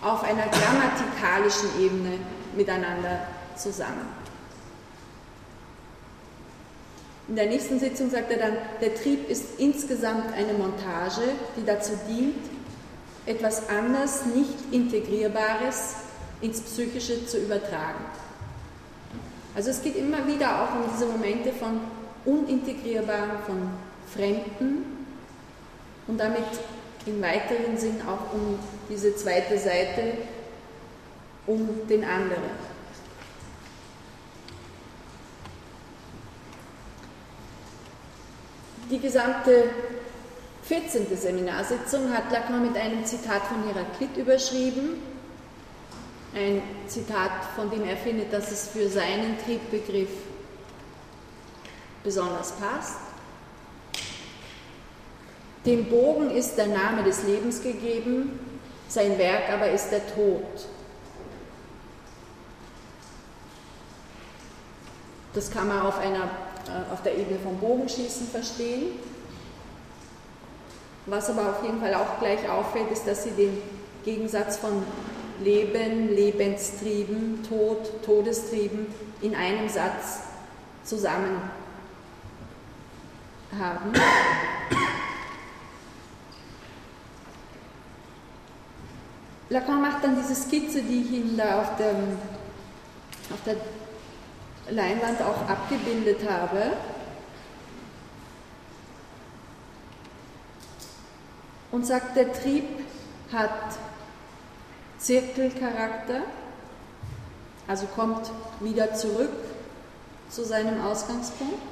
[0.00, 2.18] auf einer grammatikalischen Ebene
[2.54, 4.06] miteinander zusammen.
[7.26, 11.22] In der nächsten Sitzung sagt er dann, der Trieb ist insgesamt eine Montage,
[11.56, 12.46] die dazu dient,
[13.26, 16.07] etwas anders, nicht integrierbares
[16.40, 18.04] ins Psychische zu übertragen.
[19.54, 21.80] Also es geht immer wieder auch um diese Momente von
[22.24, 23.70] Unintegrierbaren, von
[24.12, 24.84] Fremden
[26.06, 26.44] und damit
[27.06, 28.58] im weiteren Sinn auch um
[28.88, 30.18] diese zweite Seite,
[31.46, 32.68] um den anderen.
[38.90, 39.64] Die gesamte
[40.62, 41.06] 14.
[41.16, 45.07] Seminarsitzung hat Lacan mit einem Zitat von Heraklit überschrieben.
[46.34, 50.10] Ein Zitat, von dem er findet, dass es für seinen Triebbegriff
[52.04, 52.98] besonders passt.
[55.64, 58.38] Dem Bogen ist der Name des Lebens gegeben,
[58.88, 60.44] sein Werk aber ist der Tod.
[65.34, 68.92] Das kann man auf, einer, äh, auf der Ebene vom Bogenschießen verstehen.
[71.06, 73.60] Was aber auf jeden Fall auch gleich auffällt, ist, dass sie den
[74.04, 74.82] Gegensatz von
[75.40, 78.86] Leben, Lebenstrieben, Tod, Todestrieben
[79.20, 80.20] in einem Satz
[80.84, 81.40] zusammen
[83.58, 83.92] haben.
[89.50, 92.18] Lacan macht dann diese Skizze, die ich Ihnen da auf, dem,
[93.32, 93.56] auf der
[94.70, 96.72] Leinwand auch abgebildet habe.
[101.70, 102.64] Und sagt, der Trieb
[103.32, 103.78] hat
[104.98, 106.22] Zirkelcharakter,
[107.66, 108.30] also kommt
[108.60, 109.30] wieder zurück
[110.28, 111.62] zu seinem Ausgangspunkt.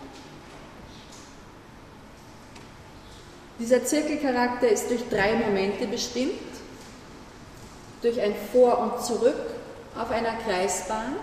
[3.59, 6.33] Dieser Zirkelcharakter ist durch drei Momente bestimmt
[8.03, 9.41] durch ein Vor und Zurück
[9.99, 11.17] auf einer Kreisbahn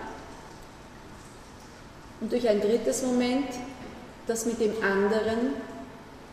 [2.20, 3.48] und durch ein drittes Moment,
[4.26, 5.54] das mit dem anderen,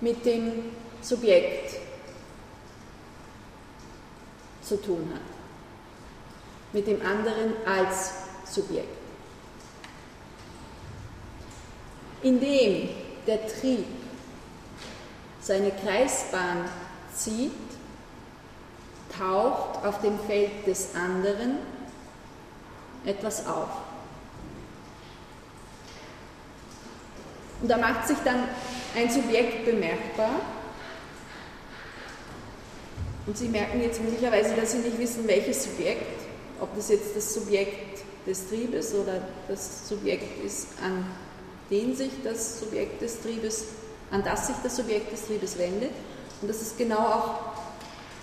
[0.02, 1.76] mit dem Subjekt
[4.64, 5.41] zu tun hat.
[6.74, 8.12] Mit dem anderen als
[8.46, 8.88] Subjekt.
[12.24, 12.90] Indem
[13.28, 13.86] der Trieb
[15.42, 16.66] seine Kreisbahn
[17.14, 17.52] zieht,
[19.18, 21.58] taucht auf dem Feld des anderen
[23.06, 23.70] etwas auf.
[27.62, 28.44] Und da macht sich dann
[28.96, 30.32] ein Subjekt bemerkbar.
[33.28, 36.21] Und Sie merken jetzt möglicherweise, dass Sie nicht wissen, welches Subjekt,
[36.62, 41.06] ob das jetzt das Subjekt des Triebes oder das Subjekt ist, an
[41.70, 43.66] den sich das Subjekt des Triebes,
[44.12, 45.92] an das sich das Subjekt des Triebes wendet.
[46.42, 47.40] Und das ist genau auch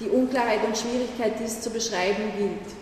[0.01, 2.79] die Unklarheit und Schwierigkeit, die es zu beschreiben gilt.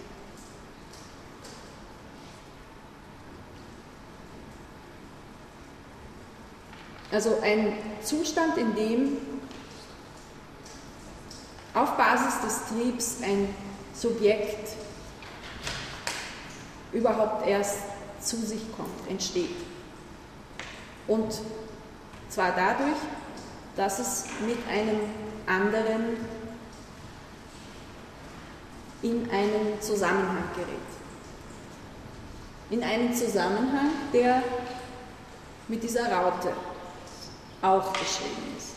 [7.10, 9.16] Also ein Zustand, in dem
[11.72, 13.54] auf Basis des Triebs ein
[13.94, 14.85] Subjekt
[16.92, 17.78] überhaupt erst
[18.20, 19.56] zu sich kommt, entsteht.
[21.06, 21.40] Und
[22.28, 22.96] zwar dadurch,
[23.76, 25.00] dass es mit einem
[25.46, 26.16] anderen
[29.02, 30.68] in einen Zusammenhang gerät.
[32.70, 34.42] In einen Zusammenhang, der
[35.68, 36.52] mit dieser Raute
[37.62, 38.75] auch beschrieben ist.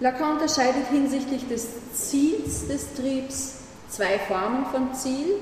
[0.00, 3.56] Lacan unterscheidet hinsichtlich des Ziels des Triebs
[3.90, 5.34] zwei Formen von Ziel,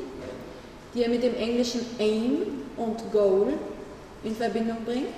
[0.92, 2.42] die er mit dem englischen Aim
[2.76, 3.52] und Goal
[4.24, 5.14] in Verbindung bringt.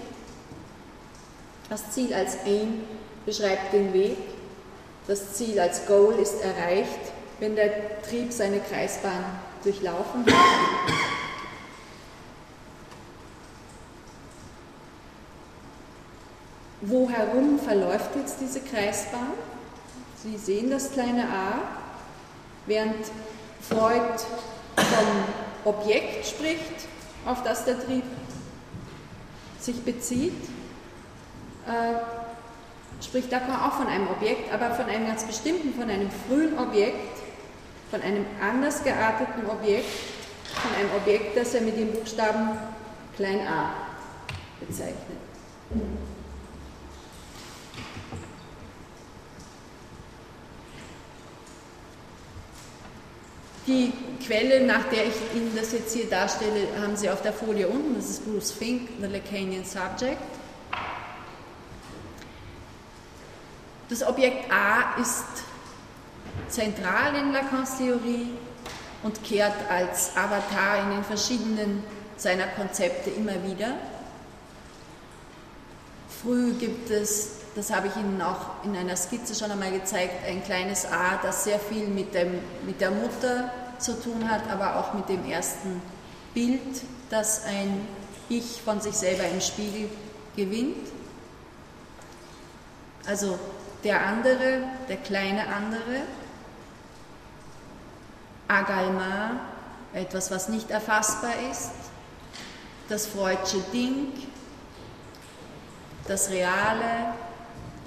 [1.71, 2.85] Das Ziel als Aim
[3.25, 4.19] beschreibt den Weg.
[5.07, 7.01] Das Ziel als Goal ist erreicht,
[7.39, 9.25] wenn der Trieb seine Kreisbahn
[9.65, 11.10] durchlaufen hat.
[16.83, 19.33] Wo herum verläuft jetzt diese Kreisbahn?
[20.23, 21.59] Sie sehen das kleine a,
[22.67, 23.07] während
[23.61, 24.19] Freud
[24.77, 26.89] vom Objekt spricht,
[27.27, 28.05] auf das der Trieb
[29.61, 30.43] sich bezieht,
[31.67, 36.59] äh, spricht Lacan auch von einem Objekt, aber von einem ganz bestimmten, von einem frühen
[36.59, 37.19] Objekt,
[37.91, 39.89] von einem anders gearteten Objekt,
[40.55, 42.59] von einem Objekt, das er mit dem Buchstaben
[43.17, 43.71] klein a
[44.61, 44.97] bezeichnet.
[53.71, 53.93] Die
[54.27, 57.95] Quelle, nach der ich Ihnen das jetzt hier darstelle, haben Sie auf der Folie unten.
[57.95, 60.19] Das ist Bruce Fink, The Lacanian Subject.
[63.89, 65.25] Das Objekt A ist
[66.49, 68.31] zentral in Lacans Theorie
[69.05, 71.85] und kehrt als Avatar in den verschiedenen
[72.17, 73.77] seiner Konzepte immer wieder.
[76.21, 80.43] Früh gibt es, das habe ich Ihnen auch in einer Skizze schon einmal gezeigt, ein
[80.43, 84.95] kleines A, das sehr viel mit, dem, mit der Mutter zu tun hat, aber auch
[84.95, 85.83] mit dem ersten
[86.35, 87.87] Bild, das ein
[88.29, 89.89] Ich von sich selber im Spiegel
[90.37, 90.87] gewinnt.
[93.07, 93.39] Also
[93.83, 96.03] der andere, der kleine andere,
[98.47, 99.41] Agalma,
[99.93, 101.73] etwas, was nicht erfassbar ist,
[102.89, 104.13] das Freudsche Ding,
[106.07, 107.15] das Reale,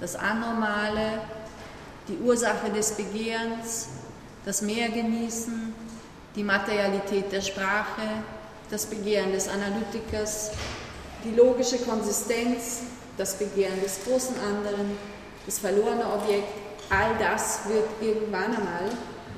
[0.00, 1.20] das Anormale,
[2.08, 3.88] die Ursache des Begehrens,
[4.44, 5.73] das Mehrgenießen,
[6.34, 8.02] die Materialität der Sprache,
[8.70, 10.50] das Begehren des Analytikers,
[11.24, 12.82] die logische Konsistenz,
[13.16, 14.98] das Begehren des großen anderen,
[15.46, 16.48] das verlorene Objekt,
[16.90, 18.90] all das wird irgendwann einmal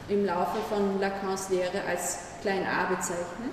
[0.09, 3.53] im Laufe von Lacans Lehre als klein a bezeichnet.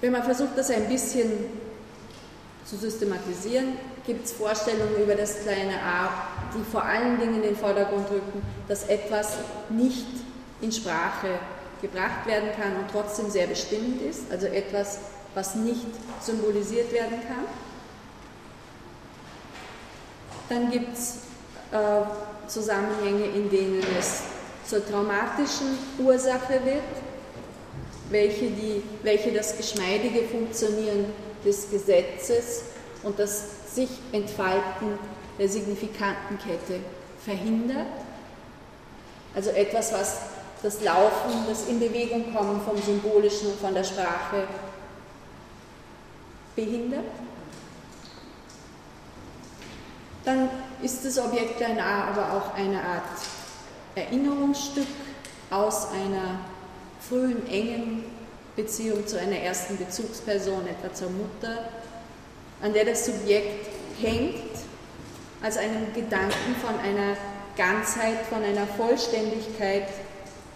[0.00, 1.30] Wenn man versucht, das ein bisschen
[2.64, 6.10] zu systematisieren, gibt es Vorstellungen über das kleine a,
[6.54, 9.38] die vor allen Dingen in den Vordergrund rücken, dass etwas
[9.68, 10.06] nicht
[10.60, 11.38] in Sprache
[11.80, 14.98] gebracht werden kann und trotzdem sehr bestimmend ist, also etwas,
[15.34, 15.86] was nicht
[16.20, 17.44] symbolisiert werden kann.
[20.48, 21.16] Dann gibt es
[21.72, 24.22] äh, Zusammenhänge, in denen es
[24.66, 26.82] zur traumatischen Ursache wird,
[28.10, 31.06] welche, die, welche das geschmeidige Funktionieren
[31.44, 32.62] des Gesetzes
[33.02, 34.98] und das sich entfalten
[35.38, 36.80] der signifikanten Kette
[37.24, 37.86] verhindert.
[39.34, 40.20] Also etwas, was
[40.62, 44.46] das Laufen, das in Bewegung kommen vom Symbolischen und von der Sprache
[46.54, 47.04] behindert.
[50.24, 50.48] Dann
[50.82, 53.02] ist das Objekt klein a aber auch eine Art
[53.96, 54.86] Erinnerungsstück
[55.50, 56.38] aus einer
[57.00, 58.04] frühen, engen
[58.54, 61.68] Beziehung zu einer ersten Bezugsperson, etwa zur Mutter,
[62.62, 63.66] an der das Subjekt
[64.00, 64.36] hängt,
[65.42, 67.16] als einem Gedanken von einer
[67.56, 69.88] Ganzheit, von einer Vollständigkeit,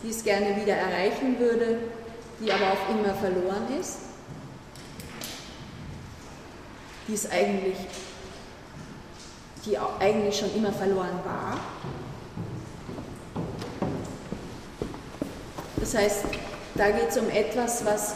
[0.03, 1.79] die es gerne wieder erreichen würde,
[2.41, 3.99] die aber auf immer verloren ist,
[7.09, 7.77] die es eigentlich,
[9.65, 11.59] die eigentlich schon immer verloren war.
[15.77, 16.25] Das heißt,
[16.75, 18.15] da geht es um etwas, was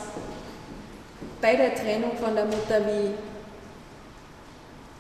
[1.41, 3.15] bei der Trennung von der Mutter wie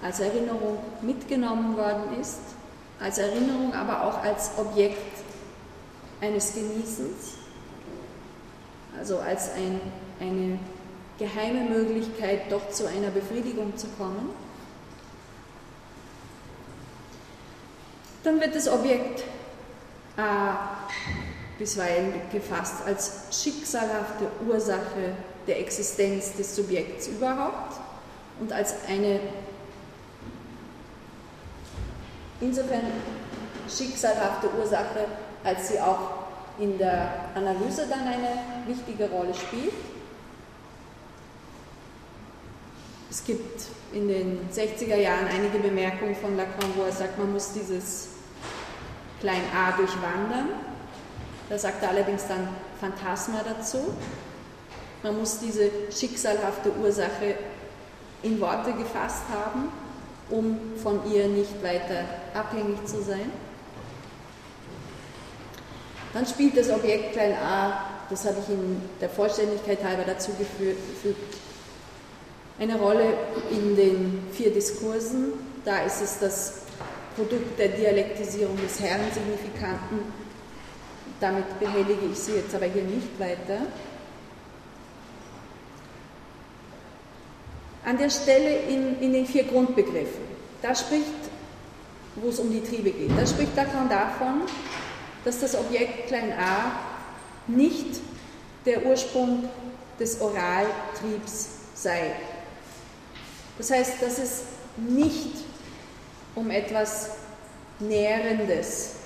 [0.02, 2.40] als Erinnerung mitgenommen worden ist,
[3.00, 5.18] als Erinnerung, aber auch als Objekt
[6.20, 7.34] eines Genießens,
[8.98, 9.80] also als ein,
[10.20, 10.58] eine
[11.18, 14.30] geheime Möglichkeit, doch zu einer Befriedigung zu kommen.
[18.22, 19.24] Dann wird das Objekt
[20.16, 20.76] A
[21.58, 25.14] bisweilen gefasst als schicksalhafte Ursache
[25.46, 27.78] der Existenz des Subjekts überhaupt
[28.40, 29.20] und als eine
[32.40, 32.82] insofern
[33.68, 35.06] schicksalhafte Ursache,
[35.44, 36.20] als sie auch
[36.58, 39.72] in der Analyse dann eine wichtige Rolle spielt.
[43.10, 43.62] Es gibt
[43.92, 48.08] in den 60er Jahren einige Bemerkungen von Lacan, wo er sagt, man muss dieses
[49.20, 50.50] Klein a durchwandern.
[51.48, 52.48] Da sagt er allerdings dann
[52.80, 53.94] Phantasma dazu.
[55.02, 57.34] Man muss diese schicksalhafte Ursache
[58.22, 59.72] in Worte gefasst haben,
[60.30, 62.04] um von ihr nicht weiter
[62.34, 63.30] abhängig zu sein.
[66.12, 70.78] Dann spielt das Objekt klein a, das habe ich in der Vollständigkeit halber dazu gefügt,
[72.58, 73.14] eine Rolle
[73.50, 75.32] in den vier Diskursen.
[75.64, 76.62] Da ist es das
[77.14, 80.00] Produkt der Dialektisierung des Herrensignifikanten
[81.20, 83.66] damit behellige ich Sie jetzt aber hier nicht weiter.
[87.84, 90.24] An der Stelle in, in den vier Grundbegriffen,
[90.60, 91.06] da spricht,
[92.16, 94.42] wo es um die Triebe geht, da spricht Lacan davon,
[95.24, 96.72] dass das Objekt klein a
[97.46, 98.00] nicht
[98.66, 99.48] der Ursprung
[99.98, 102.12] des Oraltriebs sei.
[103.58, 104.42] Das heißt, dass es
[104.76, 105.32] nicht
[106.34, 107.10] um etwas
[107.78, 108.96] Nährendes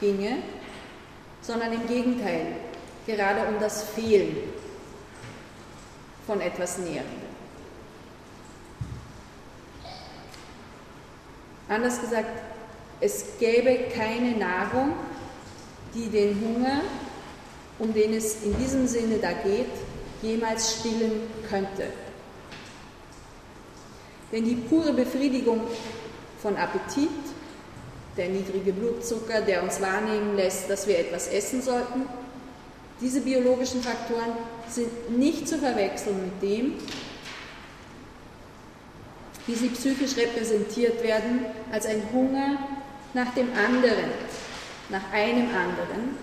[0.00, 0.38] ginge,
[1.40, 2.46] sondern im Gegenteil,
[3.06, 4.36] gerade um das Fehlen
[6.26, 7.27] von etwas Nährendem.
[11.68, 12.42] Anders gesagt,
[13.00, 14.94] es gäbe keine Nahrung,
[15.94, 16.80] die den Hunger,
[17.78, 19.66] um den es in diesem Sinne da geht,
[20.22, 21.92] jemals stillen könnte.
[24.32, 25.60] Denn die pure Befriedigung
[26.42, 27.08] von Appetit,
[28.16, 32.06] der niedrige Blutzucker, der uns wahrnehmen lässt, dass wir etwas essen sollten,
[33.00, 34.32] diese biologischen Faktoren
[34.68, 36.74] sind nicht zu verwechseln mit dem,
[39.48, 42.58] wie sie psychisch repräsentiert werden, als ein Hunger
[43.14, 44.10] nach dem anderen,
[44.90, 46.18] nach einem anderen,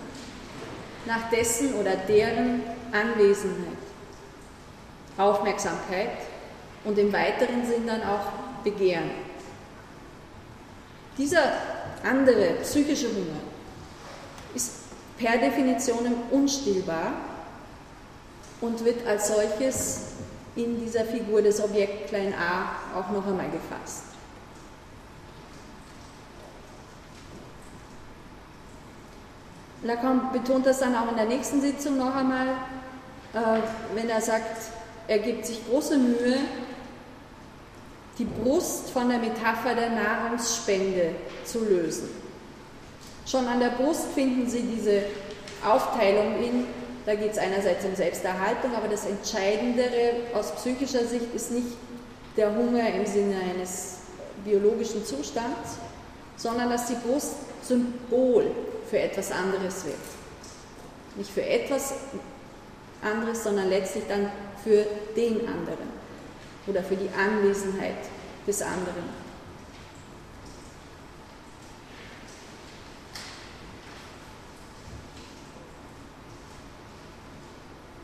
[1.06, 2.62] nach dessen oder deren
[2.92, 3.78] Anwesenheit,
[5.18, 6.10] Aufmerksamkeit
[6.84, 9.10] und im weiteren Sinn dann auch Begehren.
[11.18, 11.42] Dieser
[12.04, 13.40] andere psychische Hunger
[14.54, 14.70] ist
[15.18, 17.12] per Definition unstillbar
[18.60, 20.15] und wird als solches
[20.56, 24.04] in dieser Figur des Objekt klein a auch noch einmal gefasst.
[29.82, 32.48] Lacan betont das dann auch in der nächsten Sitzung noch einmal,
[33.34, 33.60] äh,
[33.94, 34.70] wenn er sagt,
[35.06, 36.38] er gibt sich große Mühe,
[38.18, 42.08] die Brust von der Metapher der Nahrungsspende zu lösen.
[43.26, 45.02] Schon an der Brust finden Sie diese
[45.64, 46.64] Aufteilung in,
[47.06, 51.68] da geht es einerseits um Selbsterhaltung, aber das Entscheidendere aus psychischer Sicht ist nicht
[52.36, 53.98] der Hunger im Sinne eines
[54.44, 55.78] biologischen Zustands,
[56.36, 58.50] sondern dass die Brust Symbol
[58.90, 59.96] für etwas anderes wird.
[61.16, 61.94] Nicht für etwas
[63.02, 64.30] anderes, sondern letztlich dann
[64.62, 64.84] für
[65.16, 65.88] den anderen
[66.66, 67.94] oder für die Anwesenheit
[68.46, 69.25] des anderen.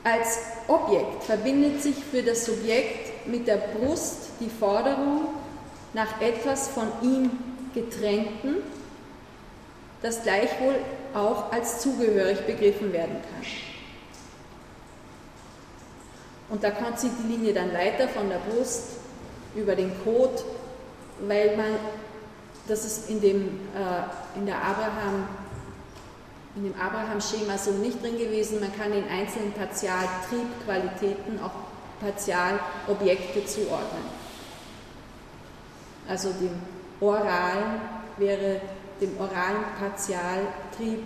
[0.04, 5.28] Als Objekt verbindet sich für das Subjekt mit der Brust die Forderung
[5.92, 7.30] nach etwas von ihm
[7.72, 8.56] Getränkten,
[10.02, 10.74] das gleichwohl
[11.14, 13.46] auch als zugehörig begriffen werden kann.
[16.48, 18.96] Und da kommt sie die Linie dann weiter von der Brust
[19.54, 20.44] über den Kot,
[21.26, 21.76] weil man,
[22.66, 25.28] das ist in, dem, äh, in der Abraham
[26.54, 28.60] in dem Abraham-Schema so nicht drin gewesen.
[28.60, 31.50] Man kann den einzelnen Partialtriebqualitäten auch
[32.00, 34.04] Partialobjekte zuordnen.
[36.08, 36.60] Also dem
[37.00, 37.80] oralen
[38.18, 38.60] wäre,
[39.00, 41.02] dem oralen Partialtrieb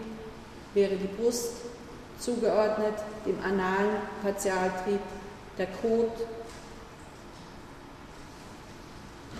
[0.74, 1.52] wäre die Brust
[2.18, 2.94] zugeordnet,
[3.26, 5.00] dem analen Partialtrieb
[5.58, 6.26] der Kot,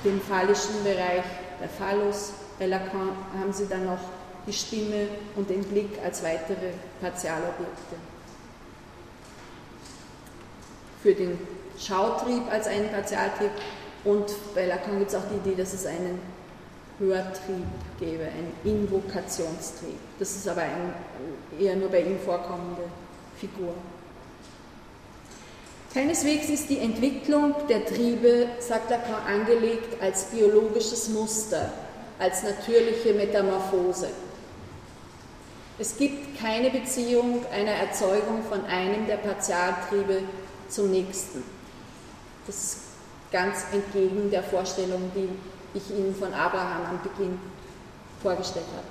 [0.04, 1.24] dem phallischen Bereich
[1.60, 2.32] der Phallus.
[2.58, 3.98] Bei Lacan haben sie dann noch
[4.46, 7.96] die Stimme und den Blick als weitere Partialobjekte.
[11.02, 11.38] Für den
[11.78, 13.50] Schautrieb als einen Partialtrieb
[14.04, 16.20] und bei Lacan gibt es auch die Idee, dass es einen
[16.98, 17.66] Hörtrieb
[18.00, 19.98] gäbe, einen Invokationstrieb.
[20.18, 20.94] Das ist aber eine
[21.58, 22.82] eher nur bei ihm vorkommende
[23.38, 23.74] Figur.
[25.92, 31.72] Keineswegs ist die Entwicklung der Triebe, sagt Lacan, angelegt als biologisches Muster,
[32.18, 34.08] als natürliche Metamorphose.
[35.78, 40.22] Es gibt keine Beziehung einer Erzeugung von einem der Partialtriebe
[40.68, 41.42] zum nächsten.
[42.46, 42.78] Das ist
[43.30, 45.28] ganz entgegen der Vorstellung, die
[45.76, 47.38] ich Ihnen von Abraham am Beginn
[48.22, 48.86] vorgestellt habe.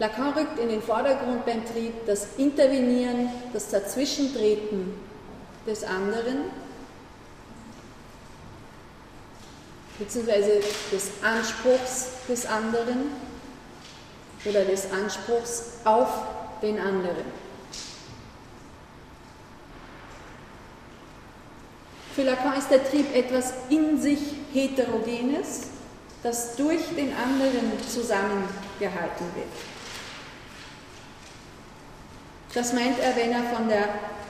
[0.00, 4.92] Lacan rückt in den Vordergrund beim Trieb das Intervenieren, das Dazwischentreten
[5.64, 6.50] des anderen,
[9.96, 13.12] beziehungsweise des Anspruchs des anderen
[14.44, 16.08] oder des Anspruchs auf
[16.62, 17.44] den anderen.
[22.14, 24.20] Für Lacan ist der Trieb etwas in sich
[24.52, 25.62] Heterogenes,
[26.22, 29.48] das durch den anderen zusammengehalten wird.
[32.54, 33.88] Das meint er, wenn er von der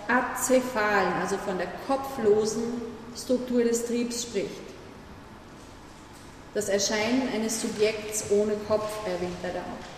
[0.09, 2.81] azephalen, also von der kopflosen
[3.15, 4.65] Struktur des Triebs spricht.
[6.55, 9.94] Das Erscheinen eines Subjekts ohne Kopf erwähnt er da auch.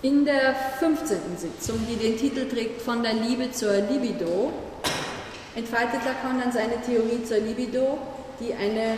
[0.00, 1.18] In der 15.
[1.36, 4.52] Sitzung, die den Titel trägt Von der Liebe zur Libido,
[5.56, 7.98] entfaltet Lacan dann seine Theorie zur Libido,
[8.38, 8.96] die eine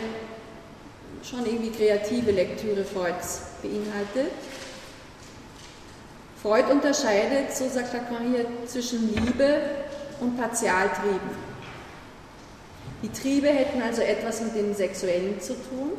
[1.23, 4.31] schon irgendwie kreative Lektüre Freuds beinhaltet.
[6.39, 9.59] Freud unterscheidet, so sagt Lacan hier, zwischen Liebe
[10.19, 11.51] und Partialtrieben.
[13.01, 15.93] Die Triebe hätten also etwas mit dem Sexuellen zu tun,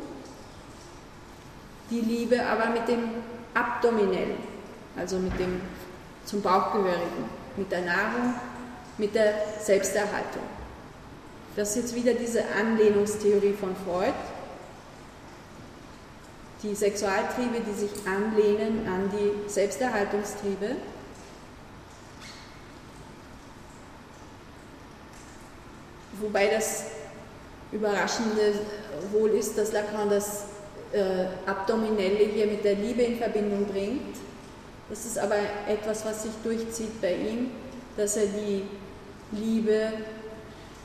[1.91, 3.09] die Liebe aber mit dem
[3.53, 4.52] Abdominellen,
[4.95, 5.61] also mit dem
[6.25, 8.33] zum Bauchgehörigen, mit der Nahrung,
[8.97, 10.43] mit der Selbsterhaltung.
[11.55, 14.13] Das ist jetzt wieder diese Anlehnungstheorie von Freud,
[16.63, 20.77] die Sexualtriebe, die sich anlehnen an die Selbsterhaltungstriebe.
[26.21, 26.85] Wobei das
[27.71, 28.53] Überraschende
[29.11, 30.45] wohl ist, dass Lacan das
[30.93, 34.15] äh, Abdominelle hier mit der Liebe in Verbindung bringt.
[34.93, 35.37] Das ist aber
[35.67, 37.49] etwas, was sich durchzieht bei ihm,
[37.97, 38.61] dass er die
[39.31, 39.91] Liebe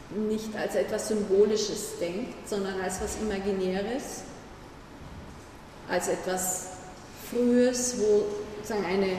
[0.08, 4.22] nicht als etwas Symbolisches denkt, sondern als etwas Imaginäres
[5.90, 6.68] als etwas
[7.30, 8.24] Frühes, wo
[8.62, 9.12] sozusagen eine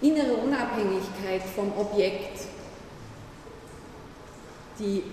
[0.00, 2.40] innere Unabhängigkeit vom Objekt,
[4.80, 5.04] die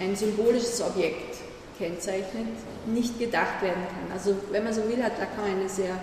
[0.00, 1.36] ein symbolisches Objekt
[1.76, 2.46] kennzeichnet,
[2.86, 4.16] nicht gedacht werden kann.
[4.16, 5.98] Also wenn man so will, hat Lacan eine sehr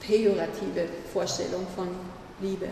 [0.00, 1.88] pejorative Vorstellung von
[2.40, 2.68] Liebe.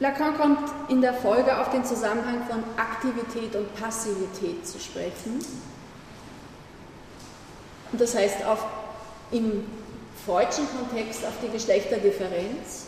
[0.00, 5.38] Lacan kommt in der Folge auf den Zusammenhang von Aktivität und Passivität zu sprechen.
[7.92, 8.64] Und das heißt auf,
[9.30, 9.64] im
[10.26, 12.86] freudschen Kontext auf die Geschlechterdifferenz.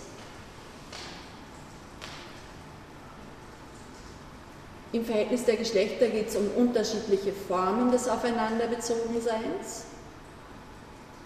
[4.95, 9.87] Im Verhältnis der Geschlechter geht es um unterschiedliche Formen des Aufeinanderbezogenseins.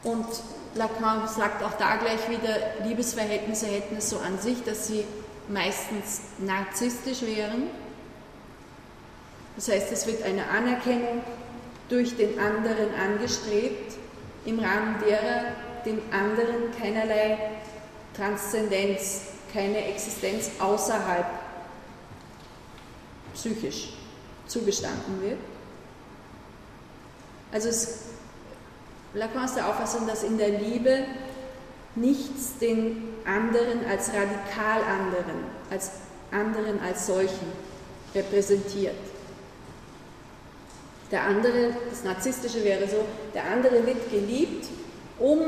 [0.03, 0.25] Und
[0.75, 2.57] Lacan sagt auch da gleich wieder,
[2.87, 5.05] Liebesverhältnisse hätten es so an sich, dass sie
[5.49, 7.65] meistens narzisstisch wären.
[9.57, 11.21] Das heißt, es wird eine Anerkennung
[11.91, 13.99] durch den anderen angestrebt,
[14.47, 15.43] im Rahmen derer
[15.85, 17.37] dem anderen keinerlei
[18.17, 21.27] Transzendenz, keine Existenz außerhalb
[23.35, 23.95] psychisch
[24.47, 25.39] zugestanden wird.
[27.53, 28.01] Also es,
[29.15, 31.05] Lacan ist der Auffassung, dass in der Liebe
[31.95, 35.91] nichts den anderen als radikal anderen, als
[36.31, 37.53] anderen als solchen
[38.15, 38.95] repräsentiert.
[41.11, 44.67] Der andere, das Narzisstische wäre so, der andere wird geliebt,
[45.19, 45.41] um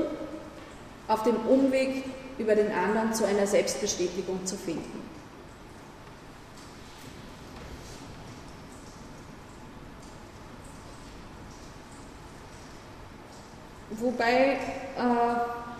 [1.06, 2.04] auf dem Umweg
[2.38, 5.09] über den anderen zu einer Selbstbestätigung zu finden.
[14.00, 14.56] Wobei äh,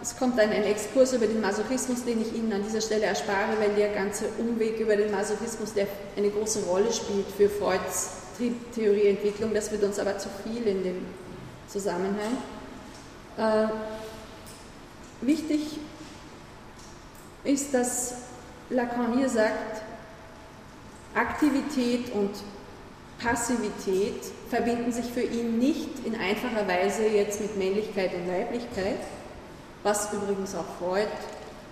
[0.03, 3.59] es kommt dann ein Exkurs über den Masochismus, den ich Ihnen an dieser Stelle erspare,
[3.59, 8.11] weil der ganze Umweg über den Masochismus, der eine große Rolle spielt für Freuds
[8.75, 11.07] Theorieentwicklung, das wird uns aber zu viel in dem
[11.69, 12.39] Zusammenhang.
[13.37, 13.69] Äh,
[15.21, 15.79] wichtig
[17.45, 18.15] ist, dass
[18.71, 19.83] Lacan hier sagt,
[21.15, 22.31] Aktivität und
[23.23, 29.01] Passivität verbinden sich für ihn nicht in einfacher Weise jetzt mit Männlichkeit und Weiblichkeit,
[29.83, 31.09] was übrigens auch Freud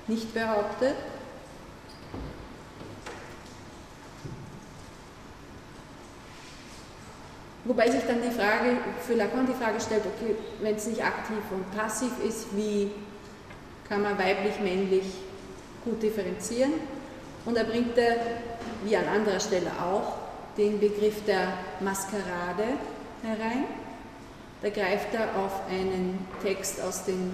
[0.07, 0.95] nicht behauptet.
[7.65, 11.39] Wobei sich dann die Frage, für Lacan die Frage stellt, okay, wenn es nicht aktiv
[11.51, 12.91] und passiv ist, wie
[13.89, 15.05] kann man weiblich-männlich
[15.85, 16.73] gut differenzieren?
[17.45, 17.97] Und er bringt
[18.85, 20.28] wie an anderer Stelle auch,
[20.59, 22.65] den Begriff der Maskerade
[23.23, 23.65] herein.
[24.61, 27.33] Da greift er auf einen Text aus den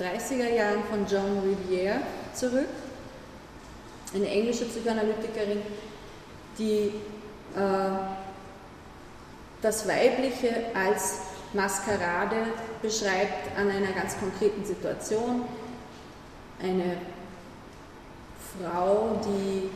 [0.00, 2.00] 30er Jahren von Joan Riviere
[2.32, 2.68] zurück,
[4.14, 5.60] eine englische Psychoanalytikerin,
[6.58, 6.92] die
[7.54, 7.90] äh,
[9.60, 11.18] das Weibliche als
[11.52, 12.36] Maskerade
[12.80, 15.44] beschreibt an einer ganz konkreten Situation.
[16.62, 16.96] Eine
[18.58, 19.70] Frau, die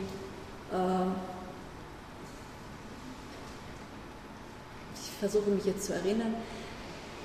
[0.74, 1.35] äh,
[5.20, 6.34] versuche mich jetzt zu erinnern,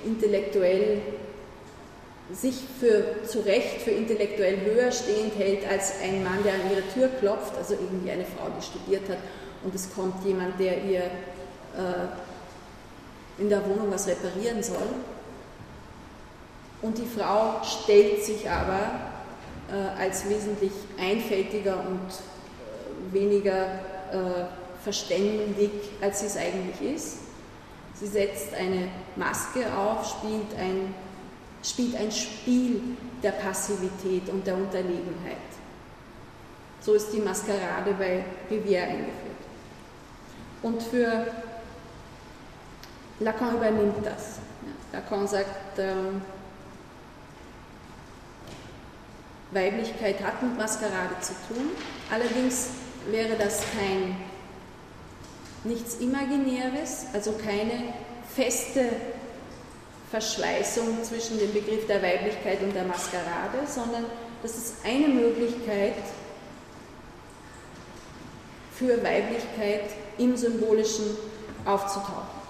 [0.04, 1.00] intellektuell
[2.32, 6.82] sich für zu Recht für intellektuell höher stehend hält als ein Mann, der an ihre
[6.94, 9.18] Tür klopft, also irgendwie eine Frau, die studiert hat
[9.64, 12.08] und es kommt jemand, der ihr äh,
[13.38, 14.88] in der Wohnung was reparieren soll.
[16.80, 18.80] Und die Frau stellt sich aber
[19.70, 23.64] äh, als wesentlich einfältiger und äh, weniger
[24.10, 25.70] äh, verständig,
[26.00, 27.18] als sie es eigentlich ist.
[28.02, 30.92] Sie setzt eine Maske auf, spielt ein
[31.62, 32.80] spielt ein Spiel
[33.22, 35.36] der Passivität und der Unterlegenheit.
[36.80, 39.12] So ist die Maskerade bei Rivière eingeführt.
[40.62, 41.26] Und für
[43.20, 44.38] Lacan übernimmt das.
[44.92, 46.20] Lacan sagt, ähm,
[49.52, 51.70] Weiblichkeit hat mit Maskerade zu tun,
[52.10, 52.70] allerdings
[53.10, 54.16] wäre das kein
[55.64, 57.94] nichts Imaginäres, also keine
[58.34, 58.88] feste
[60.10, 64.04] Verschleißung zwischen dem Begriff der Weiblichkeit und der Maskerade, sondern
[64.42, 65.94] das ist eine Möglichkeit
[68.74, 71.16] für Weiblichkeit im Symbolischen
[71.64, 72.42] aufzutauchen.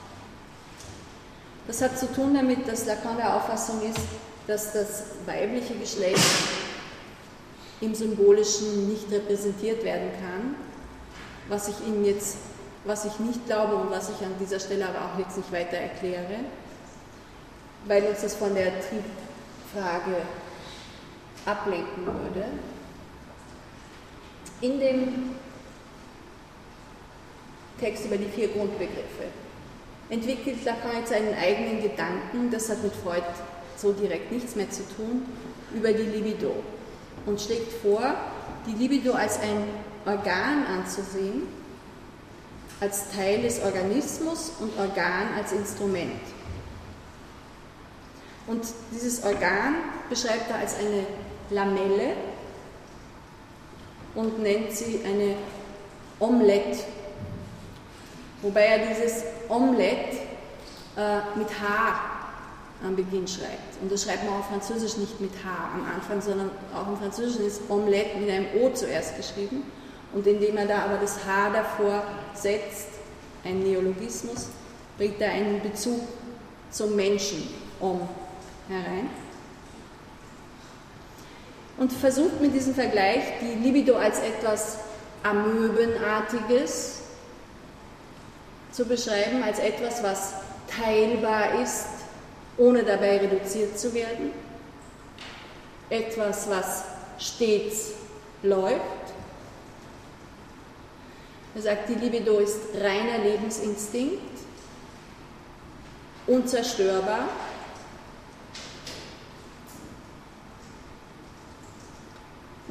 [1.66, 4.00] Das hat zu tun damit, dass Lacan der Auffassung ist,
[4.46, 6.18] dass das weibliche Geschlecht
[7.80, 10.54] im Symbolischen nicht repräsentiert werden kann,
[11.48, 12.38] was ich Ihnen jetzt,
[12.85, 15.76] was ich nicht glaube und was ich an dieser Stelle aber auch jetzt nicht weiter
[15.76, 16.41] erkläre
[17.87, 20.22] weil uns das von der Triebfrage
[21.45, 22.45] ablenken würde.
[24.61, 25.30] In dem
[27.80, 29.24] Text über die vier Grundbegriffe
[30.09, 33.24] entwickelt Lacan jetzt einen eigenen Gedanken, das hat mit Freud
[33.76, 35.26] so direkt nichts mehr zu tun,
[35.74, 36.55] über die Libido
[37.26, 38.14] und schlägt vor,
[38.66, 39.64] die Libido als ein
[40.07, 41.49] Organ anzusehen,
[42.83, 46.20] als Teil des Organismus und Organ als Instrument.
[48.49, 49.76] Und dieses Organ
[50.11, 51.07] beschreibt er als eine
[51.51, 52.14] Lamelle
[54.16, 55.37] und nennt sie eine
[56.18, 56.80] Omelette.
[58.43, 60.16] Wobei er dieses Omelette
[60.97, 62.01] äh, mit H
[62.85, 63.80] am Beginn schreibt.
[63.80, 67.47] Und das schreibt man auf Französisch nicht mit H am Anfang, sondern auch im Französischen
[67.47, 69.62] ist Omelette mit einem O zuerst geschrieben.
[70.12, 72.04] Und indem er da aber das H davor
[72.34, 72.88] setzt,
[73.44, 74.48] ein Neologismus,
[74.98, 76.00] bringt er einen Bezug
[76.70, 77.48] zum Menschen
[77.80, 78.08] um
[78.68, 79.08] herein
[81.78, 84.78] und versucht mit diesem Vergleich die Libido als etwas
[85.22, 87.00] Amöbenartiges
[88.70, 90.34] zu beschreiben, als etwas, was
[90.68, 91.86] teilbar ist,
[92.56, 94.32] ohne dabei reduziert zu werden,
[95.90, 96.84] etwas, was
[97.18, 97.92] stets
[98.42, 99.01] läuft.
[101.55, 104.20] Er sagt, die Libido ist reiner Lebensinstinkt,
[106.26, 107.28] unzerstörbar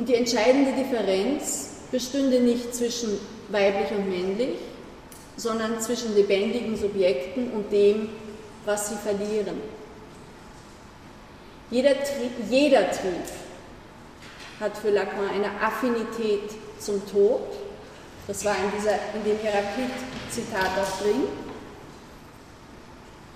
[0.01, 3.19] Und die entscheidende Differenz bestünde nicht zwischen
[3.49, 4.55] weiblich und männlich,
[5.37, 8.09] sondern zwischen lebendigen Subjekten und dem,
[8.65, 9.61] was sie verlieren.
[11.69, 13.27] Jeder Trieb, jeder Trieb
[14.59, 17.41] hat für Lacan eine Affinität zum Tod.
[18.27, 21.23] Das war in, dieser, in dem Heraklit-Zitat auch drin.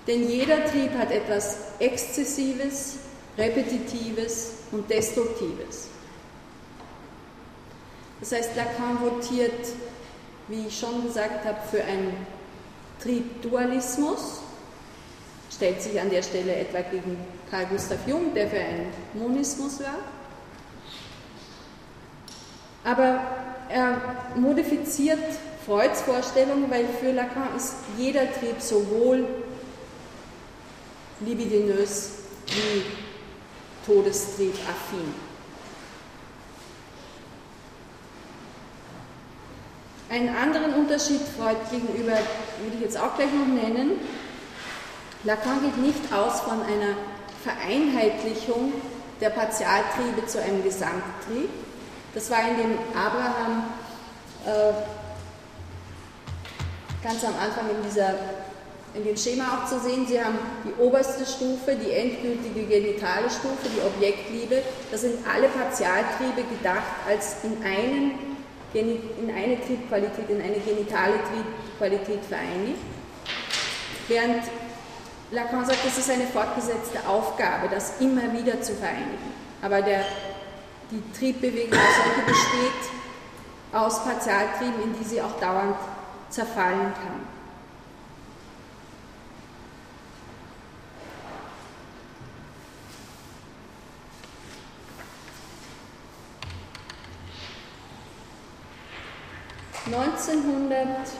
[0.06, 2.96] Denn jeder Trieb hat etwas Exzessives,
[3.36, 5.88] Repetitives und Destruktives.
[8.20, 9.66] Das heißt, Lacan votiert,
[10.48, 12.16] wie ich schon gesagt habe, für einen
[13.02, 14.40] Triebdualismus,
[15.54, 17.18] stellt sich an der Stelle etwa gegen
[17.50, 19.98] Carl Gustav Jung, der für einen Monismus war.
[22.84, 23.20] Aber
[23.68, 24.00] er
[24.36, 25.18] modifiziert
[25.64, 29.26] Freuds Vorstellung, weil für Lacan ist jeder Trieb sowohl
[31.20, 32.10] libidinös
[32.46, 32.82] wie
[33.84, 35.14] Todestrieb affin.
[40.08, 43.98] Einen anderen Unterschied Freud gegenüber würde ich jetzt auch gleich noch nennen.
[45.24, 46.94] Lacan geht nicht aus von einer
[47.42, 48.72] Vereinheitlichung
[49.20, 51.50] der Partialtriebe zu einem Gesamttrieb.
[52.16, 53.64] Das war in dem Abraham
[54.46, 54.72] äh,
[57.04, 58.14] ganz am Anfang in, dieser,
[58.94, 60.06] in dem Schema auch zu sehen.
[60.06, 64.62] Sie haben die oberste Stufe, die endgültige genitale Stufe, die Objektliebe.
[64.90, 68.36] Das sind alle Partialtriebe gedacht als in einen
[68.72, 72.80] in eine Triebqualität, in eine genitale Triebqualität vereinigt.
[74.08, 74.42] Während
[75.32, 79.32] Lacan sagt, das ist eine fortgesetzte Aufgabe, das immer wieder zu vereinigen.
[79.62, 80.04] Aber der,
[80.90, 82.90] die Triebbewegung als solche besteht
[83.72, 85.76] aus Partialtrieben, in die sie auch dauernd
[86.30, 87.26] zerfallen kann.
[99.86, 101.14] 1965,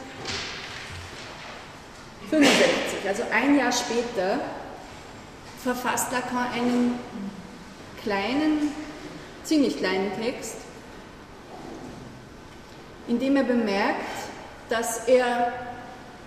[3.06, 4.40] also ein Jahr später,
[5.62, 6.98] verfasst Lacan einen
[8.02, 8.72] kleinen,
[9.46, 10.56] ziemlich kleinen Text,
[13.08, 14.00] in dem er bemerkt,
[14.68, 15.52] dass er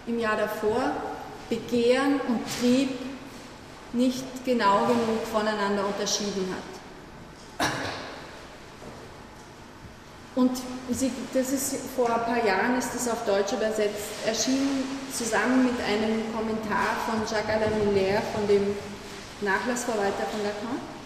[0.08, 0.92] im Jahr davor
[1.50, 2.90] Begehren und Trieb
[3.92, 7.68] nicht genau genug voneinander unterschieden hat.
[10.36, 10.52] Und
[10.92, 15.76] sie, das ist vor ein paar Jahren ist das auf Deutsch übersetzt erschienen, zusammen mit
[15.84, 18.76] einem Kommentar von Jacques Alain Miller, von dem
[19.42, 20.99] Nachlassverwalter von Lacan.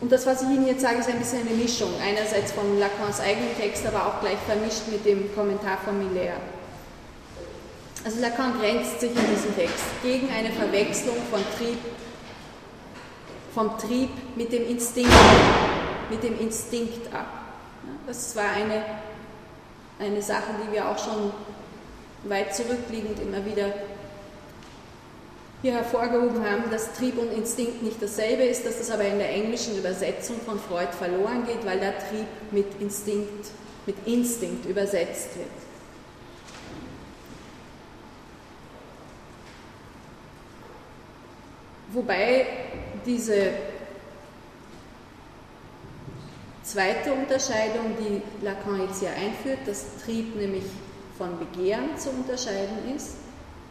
[0.00, 1.90] Und das, was ich Ihnen jetzt sage, ist ein bisschen eine Mischung.
[2.02, 6.36] Einerseits von Lacans eigenen Text, aber auch gleich vermischt mit dem Kommentar von Miller.
[8.02, 11.78] Also Lacan grenzt sich in diesem Text gegen eine Verwechslung von Trieb,
[13.54, 15.12] vom Trieb mit dem Instinkt,
[16.08, 17.26] mit dem Instinkt ab.
[18.06, 18.82] Das war eine,
[19.98, 21.30] eine Sache, die wir auch schon
[22.24, 23.66] weit zurückliegend immer wieder
[25.62, 29.30] hier hervorgehoben haben, dass Trieb und Instinkt nicht dasselbe ist, dass das aber in der
[29.30, 33.48] englischen Übersetzung von Freud verloren geht, weil der Trieb mit Instinkt,
[33.86, 35.48] mit Instinkt übersetzt wird.
[41.92, 42.46] Wobei
[43.04, 43.50] diese
[46.62, 50.64] zweite Unterscheidung, die Lacan jetzt hier einführt, dass Trieb nämlich
[51.18, 53.16] von Begehren zu unterscheiden ist,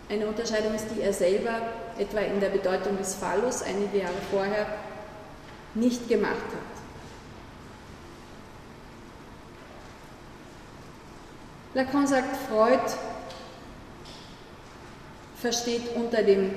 [0.09, 1.61] eine Unterscheidung ist, die er selber
[1.97, 4.65] etwa in der Bedeutung des Phallus einige Jahre vorher
[5.75, 6.79] nicht gemacht hat.
[11.75, 12.81] Lacan sagt, Freud
[15.39, 16.55] versteht unter dem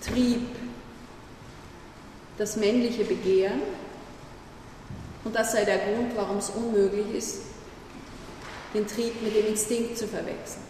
[0.00, 0.46] Trieb
[2.38, 3.62] das männliche Begehren
[5.24, 7.42] und das sei der Grund, warum es unmöglich ist,
[8.74, 10.61] den Trieb mit dem Instinkt zu verwechseln.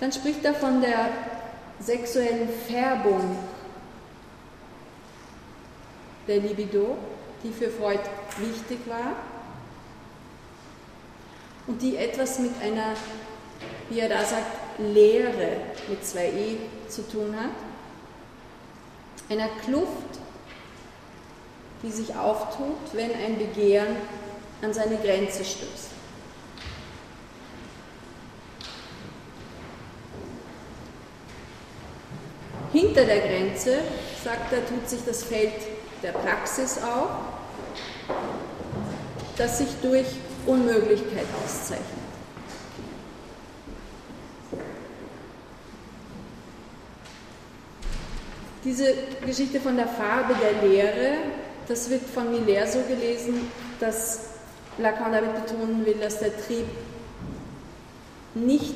[0.00, 1.08] Dann spricht er von der
[1.80, 3.36] sexuellen Färbung
[6.26, 6.96] der Libido,
[7.42, 8.00] die für Freud
[8.38, 9.16] wichtig war
[11.66, 12.94] und die etwas mit einer,
[13.88, 15.56] wie er da sagt, Leere
[15.88, 16.56] mit zwei E
[16.88, 17.50] zu tun hat,
[19.28, 20.20] einer Kluft,
[21.82, 23.96] die sich auftut, wenn ein Begehren
[24.62, 25.97] an seine Grenze stößt.
[32.98, 33.78] Hinter der Grenze,
[34.24, 35.52] sagt er, tut sich das Feld
[36.02, 37.10] der Praxis auf,
[39.36, 40.06] das sich durch
[40.46, 41.86] Unmöglichkeit auszeichnet.
[48.64, 48.94] Diese
[49.24, 51.18] Geschichte von der Farbe der Lehre,
[51.68, 54.30] das wird von Miller so gelesen, dass
[54.78, 56.66] Lacan damit betonen will, dass der Trieb
[58.34, 58.74] nicht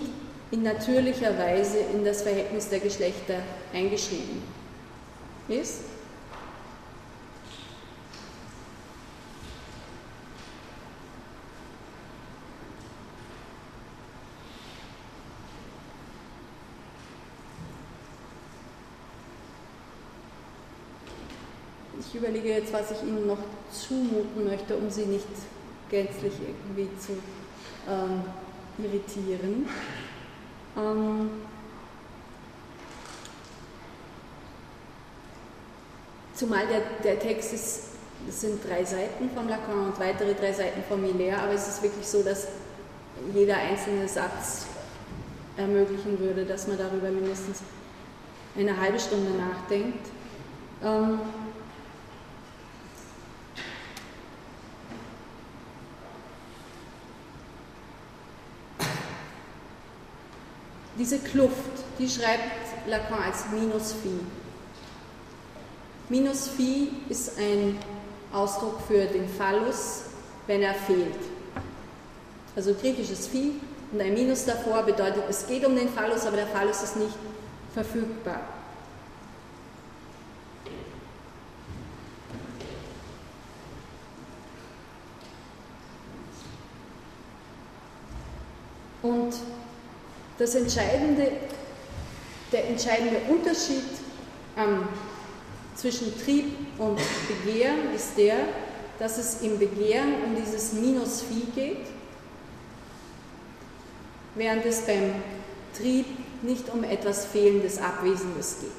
[0.52, 3.36] in natürlicher Weise in das Verhältnis der Geschlechter
[3.72, 4.42] eingeschrieben
[5.48, 5.84] ist.
[21.98, 23.38] Ich überlege jetzt, was ich Ihnen noch
[23.72, 25.26] zumuten möchte, um Sie nicht
[25.90, 27.12] gänzlich irgendwie zu
[27.88, 28.22] ähm,
[28.76, 29.66] irritieren.
[30.76, 31.30] Ähm,
[36.34, 37.80] zumal der, der Text ist,
[38.26, 41.82] das sind drei Seiten von Lacan und weitere drei Seiten von Miller, aber es ist
[41.82, 42.48] wirklich so, dass
[43.34, 44.66] jeder einzelne Satz
[45.56, 47.62] ermöglichen würde, dass man darüber mindestens
[48.56, 50.08] eine halbe Stunde nachdenkt.
[50.84, 51.20] Ähm,
[61.02, 64.20] Diese Kluft, die schreibt Lacan als Minus Phi.
[66.08, 67.76] Minus Phi ist ein
[68.32, 70.02] Ausdruck für den Phallus,
[70.46, 71.16] wenn er fehlt.
[72.54, 73.54] Also griechisches Phi
[73.90, 77.16] und ein Minus davor bedeutet, es geht um den Phallus, aber der Phallus ist nicht
[77.74, 78.38] verfügbar.
[89.02, 89.34] Und
[90.38, 91.32] das entscheidende,
[92.50, 93.84] der entscheidende Unterschied
[94.56, 94.88] ähm,
[95.74, 96.98] zwischen Trieb und
[97.28, 98.36] Begehren ist der,
[98.98, 101.86] dass es im Begehren um dieses Minus Phi geht,
[104.34, 105.14] während es beim
[105.76, 106.06] Trieb
[106.42, 108.70] nicht um etwas Fehlendes, Abwesendes geht.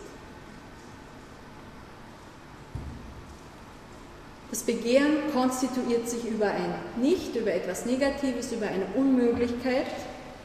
[4.51, 9.88] Das Begehren konstituiert sich über ein Nicht, über etwas Negatives, über eine Unmöglichkeit,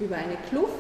[0.01, 0.73] über eine Kluft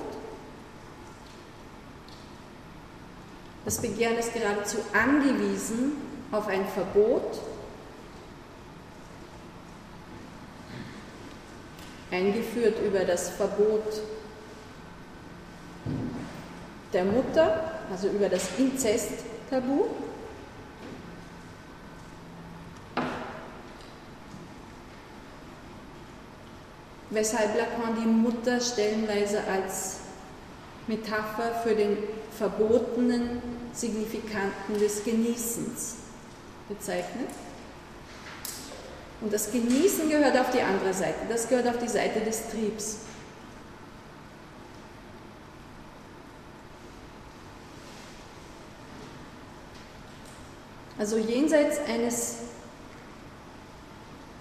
[3.68, 5.92] Das Begehren ist geradezu angewiesen
[6.32, 7.38] auf ein Verbot
[12.10, 14.00] eingeführt über das Verbot
[16.94, 19.88] der Mutter, also über das Inzesttabu.
[27.10, 29.98] Weshalb Lacan die Mutter stellenweise als
[30.86, 31.98] Metapher für den
[32.38, 35.94] verbotenen Signifikanten des Genießens
[36.68, 37.28] bezeichnet.
[39.20, 42.98] Und das Genießen gehört auf die andere Seite, das gehört auf die Seite des Triebs.
[50.98, 52.36] Also jenseits eines,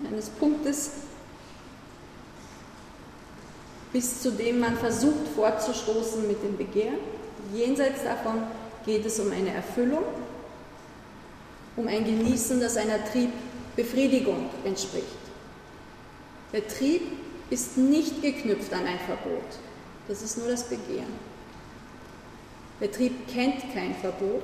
[0.04, 0.92] eines Punktes,
[3.94, 6.98] bis zu dem man versucht vorzustoßen mit dem Begehren,
[7.54, 8.44] jenseits davon
[8.88, 10.06] geht es um eine Erfüllung,
[11.76, 15.06] um ein Genießen, das einer Triebbefriedigung entspricht.
[16.54, 17.02] Der Trieb
[17.50, 19.44] ist nicht geknüpft an ein Verbot,
[20.08, 21.28] das ist nur das Begehren.
[22.80, 24.44] Der Trieb kennt kein Verbot,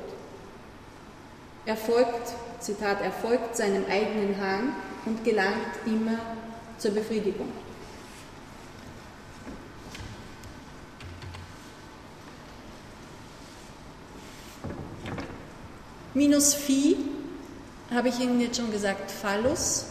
[1.66, 4.76] er folgt, Zitat, er folgt seinem eigenen Hang
[5.06, 6.20] und gelangt immer
[6.78, 7.48] zur Befriedigung.
[16.16, 16.96] Minus Phi
[17.92, 19.86] habe ich Ihnen jetzt schon gesagt, Phallus.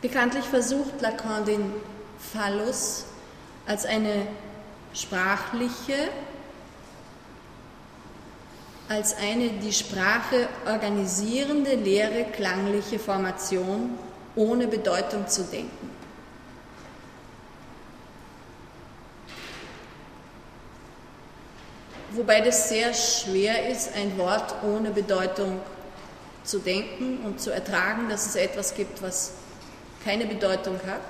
[0.00, 1.72] Bekanntlich versucht Lacan den
[2.18, 3.04] Phallus
[3.66, 4.26] als eine
[4.92, 5.94] sprachliche
[8.88, 13.98] als eine die Sprache organisierende, leere, klangliche Formation
[14.36, 15.90] ohne Bedeutung zu denken.
[22.14, 25.60] Wobei das sehr schwer ist, ein Wort ohne Bedeutung
[26.44, 29.32] zu denken und zu ertragen, dass es etwas gibt, was
[30.04, 31.00] keine Bedeutung hat.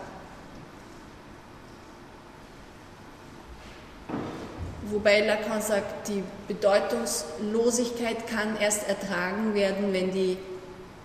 [4.92, 10.36] Wobei Lacan sagt, die Bedeutungslosigkeit kann erst ertragen werden, wenn die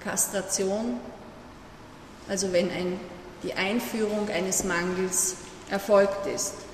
[0.04, 1.00] Kastration,
[2.28, 3.00] also wenn ein,
[3.42, 5.38] die Einführung eines Mangels
[5.72, 6.67] erfolgt ist.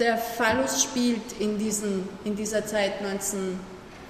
[0.00, 3.60] Der Phallus spielt in, diesen, in dieser Zeit 19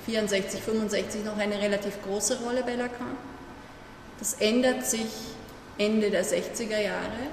[0.06, 3.16] 64, 65 noch eine relativ große Rolle bei Lacan.
[4.18, 5.08] Das ändert sich
[5.78, 7.28] Ende der 60er Jahre.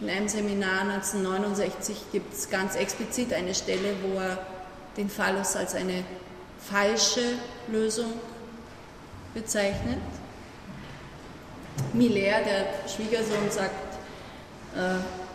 [0.00, 4.38] In einem Seminar 1969 gibt es ganz explizit eine Stelle, wo er
[4.96, 6.04] den Phallus als eine
[6.60, 7.34] falsche
[7.68, 8.12] Lösung
[9.34, 9.98] bezeichnet.
[11.92, 13.94] Miller, der Schwiegersohn, sagt,
[14.76, 15.27] äh,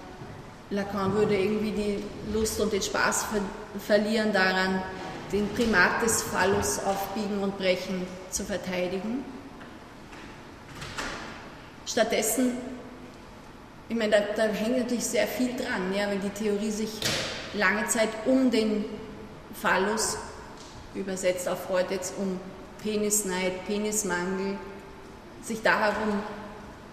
[0.74, 3.42] Lacan würde irgendwie die Lust und den Spaß ver
[3.80, 4.82] verlieren daran,
[5.32, 9.24] den Primat des Phallus aufbiegen und brechen zu verteidigen.
[11.86, 12.58] Stattdessen,
[13.90, 16.90] ich meine, da, da, hängt natürlich sehr viel dran, ja, weil die Theorie sich
[17.54, 18.86] lange Zeit um den
[19.60, 20.18] Phallus,
[20.96, 22.40] übersetzt auf Freud jetzt um
[22.82, 24.58] Penisneid, Penismangel,
[25.42, 26.22] sich darum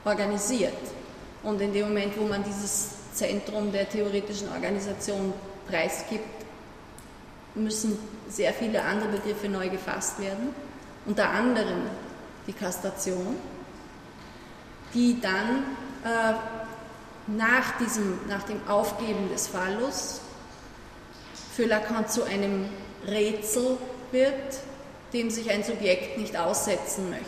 [0.05, 0.73] organisiert.
[1.43, 5.33] Und in dem Moment, wo man dieses Zentrum der theoretischen Organisation
[5.69, 6.45] preisgibt,
[7.55, 10.55] müssen sehr viele andere Begriffe neu gefasst werden,
[11.07, 11.83] unter anderem
[12.47, 13.37] die Kastration,
[14.95, 15.65] die dann
[16.05, 16.35] äh,
[17.27, 20.21] nach, diesem, nach dem Aufgeben des Phallus
[21.55, 22.69] für Lacan zu einem
[23.07, 23.79] Rätsel
[24.13, 24.59] wird,
[25.13, 27.27] dem sich ein Subjekt nicht aussetzen möchte.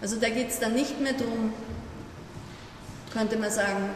[0.00, 1.52] Also da geht es dann nicht mehr darum,
[3.12, 3.90] könnte man sagen,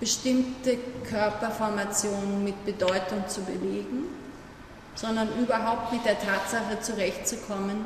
[0.00, 0.78] bestimmte
[1.08, 4.06] Körperformationen mit Bedeutung zu belegen,
[4.94, 7.84] sondern überhaupt mit der Tatsache zurechtzukommen,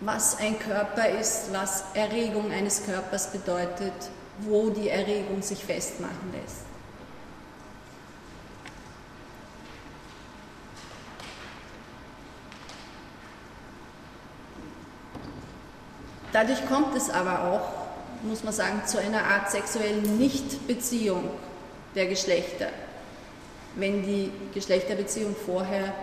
[0.00, 3.92] was ein Körper ist, was Erregung eines Körpers bedeutet,
[4.40, 6.64] wo die Erregung sich festmachen lässt.
[16.32, 17.77] Dadurch kommt es aber auch,
[18.22, 21.24] muss man sagen, zu einer Art sexuellen Nichtbeziehung
[21.94, 22.68] der Geschlechter,
[23.76, 25.94] wenn die Geschlechterbeziehung vorher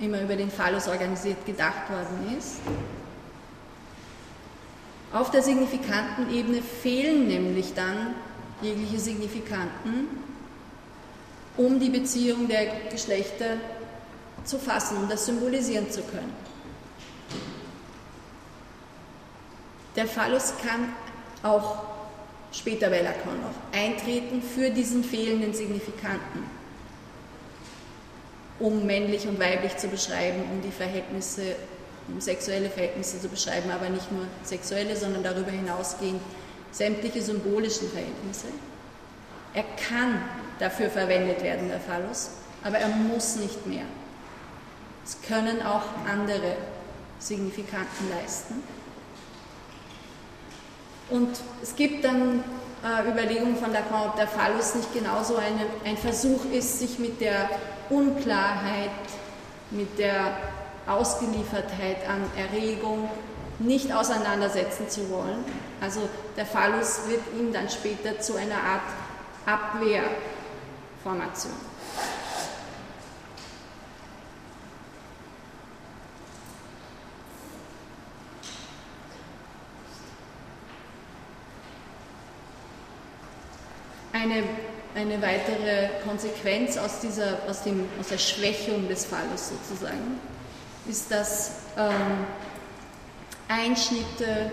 [0.00, 2.58] immer über den Phallus organisiert gedacht worden ist.
[5.12, 8.14] Auf der signifikanten Ebene fehlen nämlich dann
[8.60, 10.08] jegliche Signifikanten,
[11.56, 13.56] um die Beziehung der Geschlechter
[14.44, 16.32] zu fassen, um das symbolisieren zu können.
[19.96, 20.92] Der Phallus kann
[21.42, 21.82] auch
[22.52, 26.44] später bei Lacan noch, eintreten für diesen fehlenden Signifikanten,
[28.58, 31.56] um männlich und weiblich zu beschreiben, um die Verhältnisse,
[32.08, 36.20] um sexuelle Verhältnisse zu beschreiben, aber nicht nur sexuelle, sondern darüber hinausgehend
[36.72, 38.48] sämtliche symbolischen Verhältnisse.
[39.54, 40.22] Er kann
[40.58, 42.30] dafür verwendet werden, der Phallus,
[42.62, 43.84] aber er muss nicht mehr.
[45.04, 46.56] Es können auch andere
[47.18, 48.62] Signifikanten leisten.
[51.10, 51.28] Und
[51.62, 52.44] es gibt dann
[52.84, 57.20] äh, Überlegungen von Lacan, ob der Phallus nicht genauso eine, ein Versuch ist, sich mit
[57.20, 57.48] der
[57.90, 58.90] Unklarheit,
[59.70, 60.36] mit der
[60.86, 63.08] Ausgeliefertheit an Erregung
[63.58, 65.44] nicht auseinandersetzen zu wollen.
[65.80, 68.82] Also der Phallus wird ihm dann später zu einer Art
[69.46, 71.54] Abwehrformation.
[84.20, 84.42] Eine,
[84.96, 90.18] eine weitere Konsequenz aus, dieser, aus, dem, aus der Schwächung des Falles sozusagen
[90.88, 92.26] ist, dass ähm,
[93.46, 94.50] Einschnitte,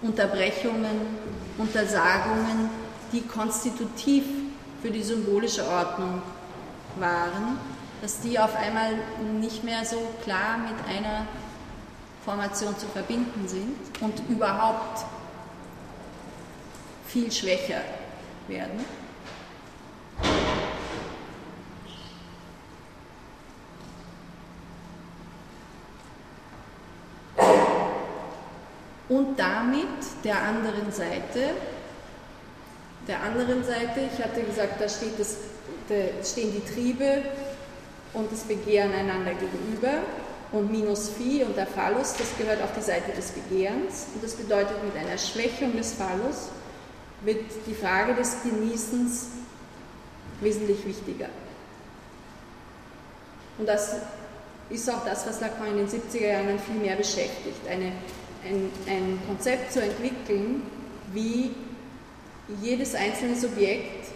[0.00, 1.18] Unterbrechungen,
[1.58, 2.70] Untersagungen,
[3.12, 4.24] die konstitutiv
[4.80, 6.22] für die symbolische Ordnung
[6.98, 7.58] waren,
[8.00, 8.92] dass die auf einmal
[9.38, 11.26] nicht mehr so klar mit einer
[12.24, 15.04] Formation zu verbinden sind und überhaupt
[17.06, 17.82] viel schwächer
[18.50, 18.84] werden.
[29.08, 29.88] Und damit
[30.22, 31.54] der anderen Seite,
[33.08, 35.36] der anderen Seite, ich hatte gesagt, da das,
[35.88, 37.22] da stehen die Triebe
[38.12, 40.02] und das Begehren einander gegenüber
[40.52, 44.34] und minus Phi und der Phallus, das gehört auf die Seite des Begehrens und das
[44.34, 46.50] bedeutet mit einer Schwächung des Phallus
[47.22, 49.28] wird die Frage des Genießens
[50.40, 51.28] wesentlich wichtiger.
[53.58, 53.96] Und das
[54.70, 57.92] ist auch das, was Lacan in den 70er Jahren viel mehr beschäftigt, eine,
[58.44, 60.62] ein, ein Konzept zu entwickeln,
[61.12, 61.54] wie
[62.62, 64.06] jedes einzelne Subjekt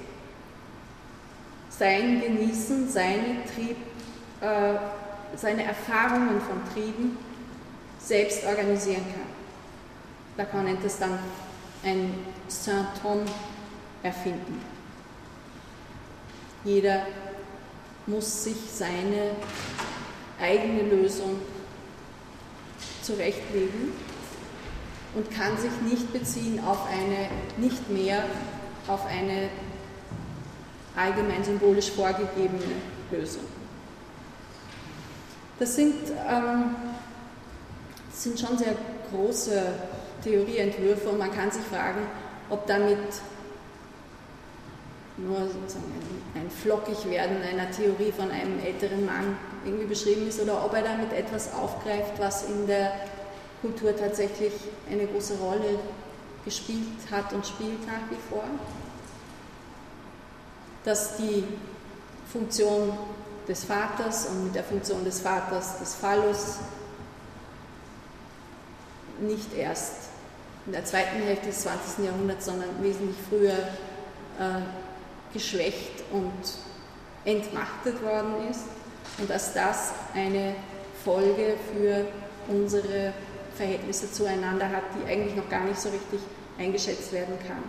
[1.69, 3.77] sein Genießen, seine, Trieb,
[4.41, 4.75] äh,
[5.37, 7.19] seine Erfahrungen von Trieben
[7.99, 9.35] selbst organisieren kann.
[10.37, 11.19] Lacan nennt es dann
[11.85, 12.15] ein
[12.49, 13.21] Saint-Tom
[14.03, 14.61] erfinden.
[16.65, 17.07] Jeder
[18.07, 19.33] muss sich seine
[20.41, 21.39] eigene Lösung
[23.03, 23.93] zurechtlegen
[25.15, 28.25] und kann sich nicht beziehen auf eine, nicht mehr
[28.89, 29.49] auf eine
[30.97, 32.75] allgemein symbolisch vorgegebene
[33.11, 33.45] Lösung.
[35.59, 35.95] Das sind,
[36.29, 36.77] ähm,
[38.13, 38.75] sind schon sehr
[39.11, 39.63] große
[40.25, 42.01] Theorieentwürfe und man kann sich fragen,
[42.51, 42.99] ob damit
[45.17, 45.93] nur sozusagen
[46.35, 51.13] ein, Flockigwerden einer Theorie von einem älteren Mann irgendwie beschrieben ist oder ob er damit
[51.13, 52.93] etwas aufgreift, was in der
[53.61, 54.53] Kultur tatsächlich
[54.91, 55.79] eine große Rolle
[56.45, 58.45] gespielt hat und spielt nach wie vor.
[60.85, 61.45] Dass die
[62.31, 62.99] Funktion
[63.49, 66.59] des Vaters und mit der Funktion des Vaters des Phallus
[69.21, 70.04] nicht erst
[70.67, 72.07] in der zweiten Hälfte des 20.
[72.07, 74.63] Jahrhunderts, sondern wesentlich früher äh,
[75.33, 76.33] geschwächt und
[77.25, 78.65] entmachtet worden ist
[79.19, 80.55] und dass das eine
[81.05, 82.07] Folge für
[82.49, 83.13] unsere
[83.57, 86.21] Verhältnisse zueinander hat, die eigentlich noch gar nicht so richtig
[86.59, 87.63] eingeschätzt werden kann.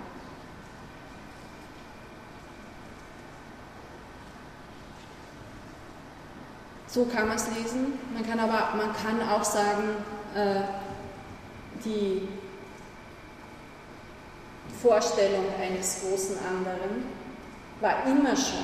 [6.88, 8.00] So kann man es lesen.
[8.14, 9.98] Man kann aber man kann auch sagen,
[10.34, 10.62] äh,
[11.84, 12.26] die
[14.86, 17.06] Vorstellung eines großen anderen
[17.82, 18.64] war immer schon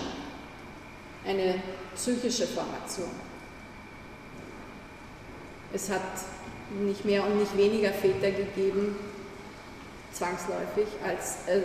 [1.25, 1.55] eine
[1.95, 3.09] psychische Formation.
[5.73, 6.01] Es hat
[6.79, 8.95] nicht mehr und nicht weniger Väter gegeben,
[10.13, 11.61] zwangsläufig, als äh,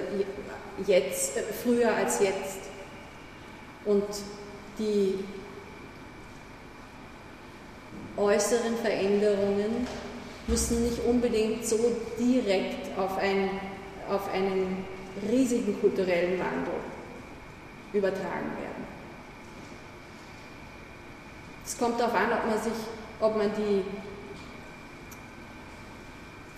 [0.86, 2.60] jetzt, äh, früher als jetzt.
[3.84, 4.06] Und
[4.78, 5.22] die
[8.16, 9.86] äußeren Veränderungen
[10.46, 11.78] müssen nicht unbedingt so
[12.18, 13.50] direkt auf ein
[14.10, 14.84] auf einen
[15.30, 16.74] riesigen kulturellen Wandel
[17.92, 18.86] übertragen werden.
[21.64, 22.72] Es kommt darauf an, ob man, sich,
[23.20, 23.82] ob man die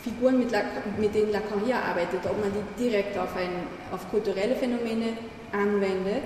[0.03, 0.53] Figuren, mit,
[0.99, 5.17] mit denen Lacan hier arbeitet, ob man die direkt auf, ein, auf kulturelle Phänomene
[5.53, 6.25] anwendet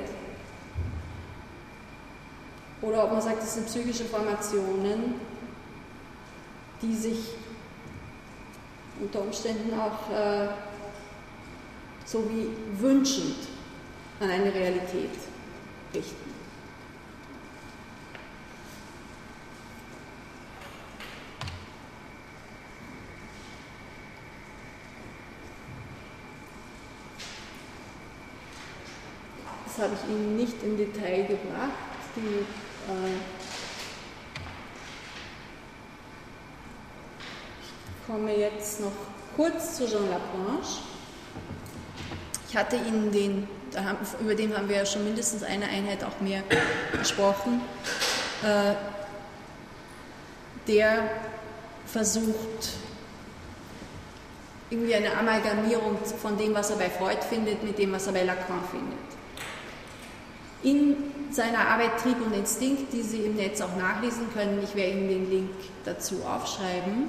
[2.82, 5.14] oder ob man sagt, das sind psychische Formationen,
[6.82, 7.34] die sich
[9.00, 10.48] unter Umständen auch äh,
[12.04, 12.48] sowie
[12.78, 13.48] wünschend
[14.20, 15.10] an eine Realität
[15.94, 16.32] richten.
[29.64, 31.70] Das habe ich Ihnen nicht im Detail gebracht.
[32.14, 33.12] Die, äh,
[37.58, 38.92] ich komme jetzt noch
[39.34, 40.91] kurz zu Jean Laplanche.
[42.52, 43.48] Ich hatte Ihnen den,
[44.20, 46.42] über den haben wir ja schon mindestens eine Einheit auch mehr
[46.92, 47.62] gesprochen,
[48.42, 48.74] äh,
[50.68, 51.02] der
[51.86, 52.74] versucht,
[54.68, 58.22] irgendwie eine Amalgamierung von dem, was er bei Freud findet, mit dem, was er bei
[58.22, 58.98] Lacan findet.
[60.62, 64.90] In seiner Arbeit Trieb und Instinkt, die Sie im Netz auch nachlesen können, ich werde
[64.90, 65.50] Ihnen den Link
[65.86, 67.08] dazu aufschreiben,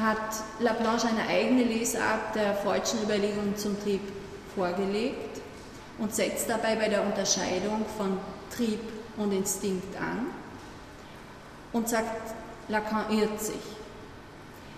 [0.00, 4.00] hat Laplanche eine eigene Lesart der freudschen Überlegungen zum Trieb
[4.54, 5.40] vorgelegt
[5.98, 8.18] und setzt dabei bei der Unterscheidung von
[8.54, 8.80] Trieb
[9.16, 10.26] und Instinkt an
[11.72, 12.34] und sagt,
[12.68, 13.54] Lacan irrt sich.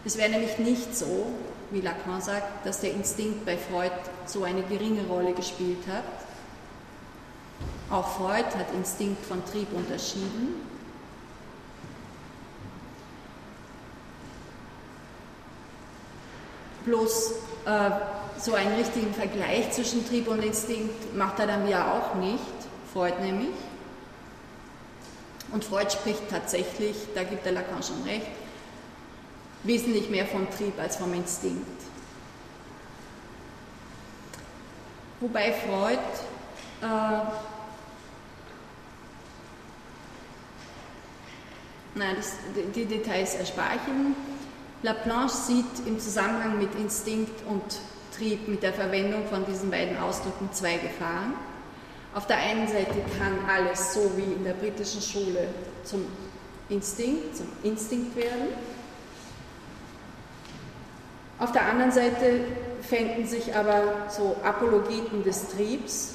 [0.05, 1.27] Es wäre nämlich nicht so,
[1.71, 3.93] wie Lacan sagt, dass der Instinkt bei Freud
[4.27, 6.05] so eine geringe Rolle gespielt hat.
[7.91, 10.70] Auch Freud hat Instinkt von Trieb unterschieden
[16.91, 17.31] Bloß
[17.67, 17.91] äh,
[18.37, 22.41] so einen richtigen Vergleich zwischen Trieb und Instinkt macht er dann ja auch nicht,
[22.93, 23.55] Freud nämlich.
[25.53, 28.27] Und Freud spricht tatsächlich, da gibt der Lacan schon recht,
[29.63, 31.81] wesentlich mehr vom Trieb als vom Instinkt.
[35.21, 36.01] Wobei Freud
[36.83, 37.21] äh,
[41.95, 42.33] nein, das,
[42.75, 44.30] die Details erspare ich Ihnen.
[44.83, 47.63] Laplanche sieht im Zusammenhang mit Instinkt und
[48.17, 51.35] Trieb, mit der Verwendung von diesen beiden Ausdrücken zwei Gefahren.
[52.15, 55.49] Auf der einen Seite kann alles, so wie in der britischen Schule,
[55.85, 56.07] zum
[56.69, 58.49] Instinkt, zum Instinkt werden.
[61.39, 62.41] Auf der anderen Seite
[62.83, 66.15] fänden sich aber so Apologeten des Triebs,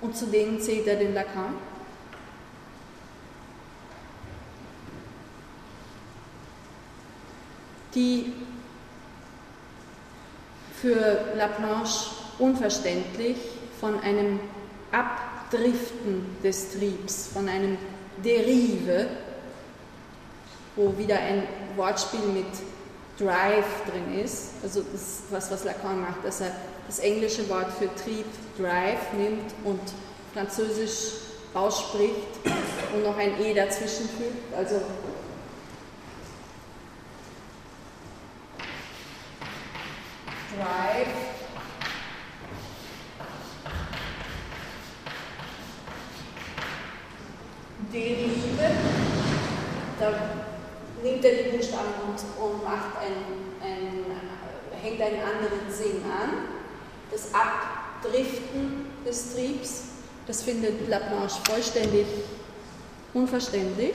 [0.00, 1.54] und zu denen zählt er den Lacan.
[7.94, 8.32] Die
[10.80, 13.36] für Laplanche unverständlich
[13.80, 14.40] von einem
[14.92, 17.78] Abdriften des Triebs, von einem
[18.24, 19.06] Derive,
[20.76, 21.44] wo wieder ein
[21.76, 22.46] Wortspiel mit
[23.18, 26.50] Drive drin ist, also das was, was Lacan macht, dass er
[26.86, 28.26] das englische Wort für Trieb
[28.58, 29.80] Drive nimmt und
[30.32, 31.12] französisch
[31.54, 32.16] ausspricht
[32.94, 34.80] und noch ein E dazwischen fügt, also
[40.56, 41.34] Drive
[47.92, 48.70] Derive,
[50.00, 50.12] da
[51.02, 54.04] nimmt er die Buchstaben und, und macht ein, ein,
[54.82, 56.48] hängt einen anderen Sinn an.
[57.10, 59.82] Das Abdriften des Triebs,
[60.26, 62.06] das findet Laplanche vollständig
[63.12, 63.94] unverständlich.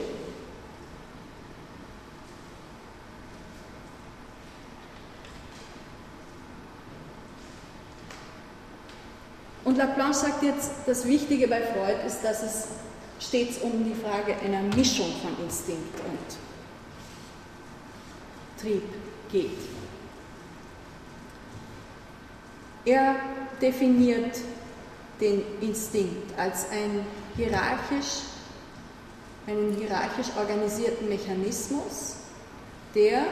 [9.80, 12.66] Und Laplanche sagt jetzt, das Wichtige bei Freud ist, dass es
[13.18, 16.36] stets um die Frage einer Mischung von Instinkt und
[18.60, 18.82] Trieb
[19.32, 19.58] geht.
[22.84, 23.16] Er
[23.62, 24.36] definiert
[25.18, 28.24] den Instinkt als ein hierarchisch,
[29.46, 32.16] einen hierarchisch organisierten Mechanismus,
[32.94, 33.22] der,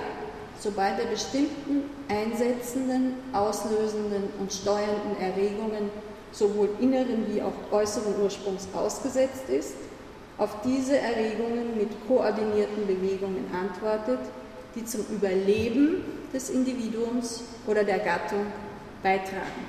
[0.58, 5.90] sobald er bestimmten einsetzenden, auslösenden und steuernden Erregungen
[6.32, 9.74] sowohl inneren wie auch äußeren Ursprungs ausgesetzt ist,
[10.36, 14.20] auf diese Erregungen mit koordinierten Bewegungen antwortet,
[14.74, 18.46] die zum Überleben des Individuums oder der Gattung
[19.02, 19.66] beitragen.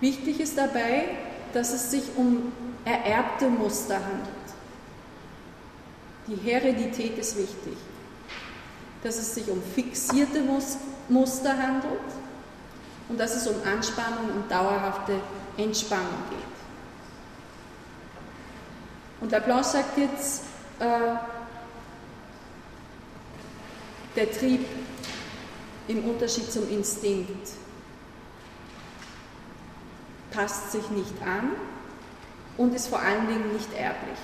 [0.00, 1.04] Wichtig ist dabei,
[1.52, 2.52] dass es sich um
[2.84, 4.28] ererbte Muster handelt.
[6.26, 7.76] Die Heredität ist wichtig.
[9.02, 10.42] Dass es sich um fixierte
[11.08, 12.00] Muster handelt,
[13.08, 15.20] und dass es um Anspannung und dauerhafte
[15.56, 16.38] Entspannung geht.
[19.20, 20.42] Und Laplanche sagt jetzt,
[20.80, 21.14] äh,
[24.16, 24.66] der Trieb
[25.88, 27.48] im Unterschied zum Instinkt
[30.30, 31.52] passt sich nicht an
[32.56, 34.18] und ist vor allen Dingen nicht erblich.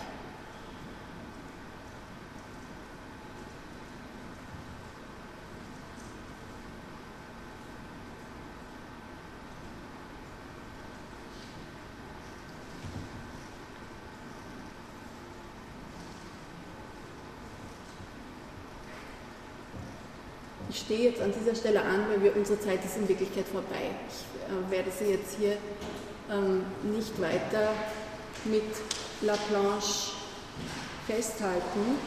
[20.69, 23.91] ich stehe jetzt an dieser Stelle an, weil wir, unsere Zeit ist in Wirklichkeit vorbei.
[24.09, 25.59] Ich äh, werde Sie jetzt hier
[26.33, 27.75] ähm, nicht weiter
[28.47, 28.63] mit
[29.21, 30.13] La Planche
[31.07, 31.99] festhalten.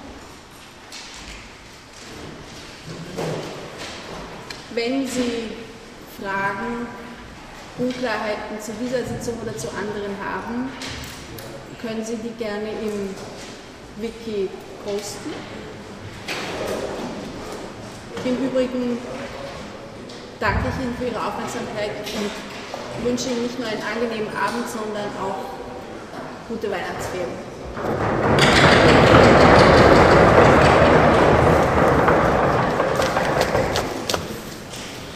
[4.73, 5.51] Wenn Sie
[6.19, 6.87] Fragen,
[7.77, 10.71] Unklarheiten zu dieser Sitzung oder zu anderen haben,
[11.79, 13.13] können Sie die gerne im
[14.01, 14.49] Wiki
[14.83, 15.33] posten.
[18.23, 18.97] Im Übrigen
[20.39, 25.09] danke ich Ihnen für Ihre Aufmerksamkeit und wünsche Ihnen nicht nur einen angenehmen Abend, sondern
[25.21, 25.45] auch
[26.47, 28.50] gute Weihnachtsferien.